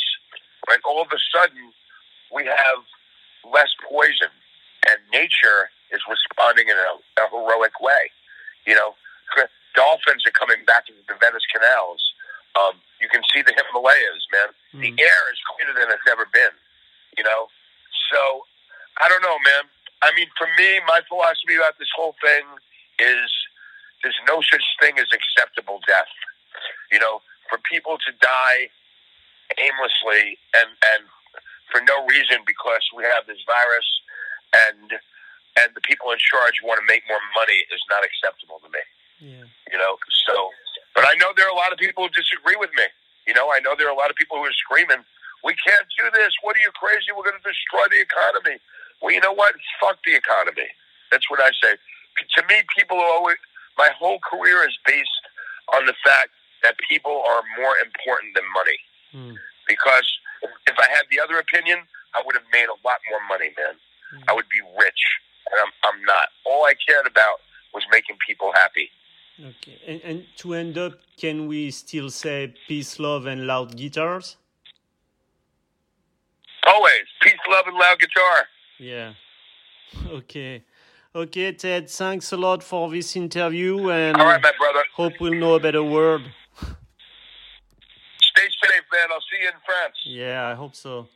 Right? 0.67 0.79
All 0.85 1.01
of 1.01 1.07
a 1.11 1.19
sudden, 1.33 1.71
we 2.33 2.45
have 2.45 2.79
less 3.47 3.71
poison, 3.89 4.29
and 4.87 4.99
nature 5.11 5.71
is 5.91 6.01
responding 6.05 6.67
in 6.67 6.77
a, 6.77 6.91
a 7.23 7.25
heroic 7.31 7.79
way. 7.81 8.11
You 8.67 8.75
know, 8.75 8.93
dolphins 9.75 10.27
are 10.27 10.35
coming 10.35 10.61
back 10.67 10.85
into 10.91 11.01
the 11.07 11.15
Venice 11.17 11.47
canals. 11.49 12.03
Um, 12.59 12.77
you 13.01 13.07
can 13.07 13.23
see 13.33 13.41
the 13.41 13.55
Himalayas, 13.55 14.23
man. 14.31 14.49
The 14.83 14.91
Mm. 14.93 14.99
air 15.01 15.21
is 15.33 15.39
cleaner 15.49 15.73
than 15.73 15.89
it's 15.89 16.05
ever 16.11 16.27
been. 16.29 16.53
You 17.17 17.23
know, 17.23 17.49
so 18.11 18.45
I 19.01 19.09
don't 19.09 19.23
know, 19.23 19.39
man. 19.39 19.65
I 20.03 20.13
mean, 20.13 20.27
for 20.37 20.47
me, 20.57 20.79
my 20.87 21.01
philosophy 21.07 21.55
about 21.55 21.79
this 21.79 21.89
whole 21.95 22.15
thing 22.21 22.45
is 22.99 23.31
there's 24.03 24.19
no 24.27 24.41
such 24.41 24.63
thing 24.79 24.99
as 24.99 25.07
acceptable 25.12 25.79
death. 25.88 26.12
You 26.91 26.99
know, 26.99 27.21
for 27.49 27.59
people 27.69 27.97
to 27.97 28.12
die 28.21 28.69
aimlessly 29.57 30.38
and 30.53 30.69
and 30.93 31.03
for 31.73 31.81
no 31.81 32.05
reason 32.05 32.45
because 32.45 32.85
we 32.95 33.03
have 33.03 33.25
this 33.25 33.41
virus 33.45 33.88
and 34.53 34.97
and 35.57 35.73
the 35.75 35.81
people 35.81 36.12
in 36.13 36.19
charge 36.21 36.62
want 36.63 36.79
to 36.79 36.85
make 36.85 37.03
more 37.09 37.21
money 37.35 37.65
is 37.73 37.81
not 37.89 38.05
acceptable 38.05 38.62
to 38.63 38.69
me. 38.69 38.83
Yeah. 39.19 39.45
You 39.73 39.77
know, 39.77 39.99
so 40.25 40.53
but 40.95 41.03
I 41.05 41.15
know 41.19 41.33
there 41.35 41.45
are 41.45 41.53
a 41.53 41.59
lot 41.59 41.73
of 41.73 41.79
people 41.79 42.07
who 42.07 42.12
disagree 42.13 42.55
with 42.55 42.71
me. 42.77 42.88
You 43.27 43.33
know, 43.33 43.51
I 43.51 43.59
know 43.59 43.75
there 43.77 43.88
are 43.89 43.93
a 43.93 43.99
lot 43.99 44.09
of 44.09 44.17
people 44.17 44.38
who 44.38 44.45
are 44.45 44.57
screaming, 44.57 45.03
"We 45.43 45.53
can't 45.59 45.85
do 45.97 46.09
this! 46.12 46.33
What 46.41 46.57
are 46.57 46.63
you 46.63 46.71
crazy? 46.73 47.13
We're 47.13 47.27
going 47.27 47.38
to 47.38 47.45
destroy 47.45 47.85
the 47.91 48.01
economy." 48.01 48.57
Well, 49.01 49.13
you 49.13 49.21
know 49.21 49.33
what? 49.33 49.55
Fuck 49.79 50.01
the 50.03 50.15
economy. 50.15 50.67
That's 51.12 51.29
what 51.29 51.39
I 51.39 51.51
say. 51.62 51.77
To 52.36 52.41
me, 52.47 52.62
people 52.75 52.97
are 52.97 53.12
always. 53.13 53.38
My 53.77 53.89
whole 53.97 54.19
career 54.19 54.67
is 54.67 54.77
based 54.86 55.23
on 55.73 55.86
the 55.86 55.95
fact 56.03 56.32
that 56.63 56.75
people 56.89 57.23
are 57.25 57.41
more 57.58 57.75
important 57.84 58.36
than 58.36 58.43
money. 58.51 58.79
Mm. 59.15 59.36
Because 59.67 60.08
if 60.67 60.75
I 60.77 60.89
had 60.89 61.03
the 61.10 61.19
other 61.19 61.39
opinion, 61.39 61.79
I 62.13 62.21
would 62.25 62.36
have 62.36 62.47
made 62.51 62.67
a 62.67 62.79
lot 62.86 62.99
more 63.10 63.21
money, 63.29 63.51
man. 63.58 63.75
I 64.27 64.34
would 64.34 64.49
be 64.49 64.60
rich, 64.79 65.01
and 65.51 65.62
I'm 65.62 65.71
I'm 65.84 66.03
not. 66.03 66.29
All 66.45 66.65
I 66.65 66.73
cared 66.88 67.05
about 67.05 67.39
was 67.73 67.84
making 67.91 68.17
people 68.25 68.51
happy. 68.53 68.89
Okay. 69.39 69.77
And, 69.88 70.01
and 70.03 70.25
to 70.38 70.53
end 70.53 70.77
up, 70.77 70.99
can 71.17 71.47
we 71.47 71.71
still 71.71 72.10
say 72.10 72.53
peace, 72.67 72.99
love, 72.99 73.25
and 73.25 73.47
loud 73.47 73.77
guitars? 73.77 74.38
Always 76.67 77.05
peace, 77.21 77.39
love, 77.49 77.65
and 77.67 77.77
loud 77.77 77.99
guitar. 77.99 78.47
Yeah. 78.79 79.13
Okay. 80.08 80.63
Okay, 81.15 81.51
Ted, 81.53 81.89
thanks 81.89 82.31
a 82.33 82.37
lot 82.37 82.61
for 82.61 82.89
this 82.91 83.15
interview 83.15 83.89
and 83.89 84.15
All 84.17 84.27
right, 84.27 84.41
my 84.41 84.51
brother. 84.59 84.83
hope 84.93 85.13
we'll 85.19 85.33
know 85.33 85.55
a 85.55 85.59
better 85.59 85.83
world. 85.83 86.21
Stay 88.21 88.47
safe, 88.63 88.83
man. 88.93 89.07
I'll 89.11 89.19
see 89.21 89.41
you 89.41 89.47
in 89.47 89.55
France. 89.65 89.95
Yeah, 90.05 90.47
I 90.47 90.53
hope 90.53 90.75
so. 90.75 91.07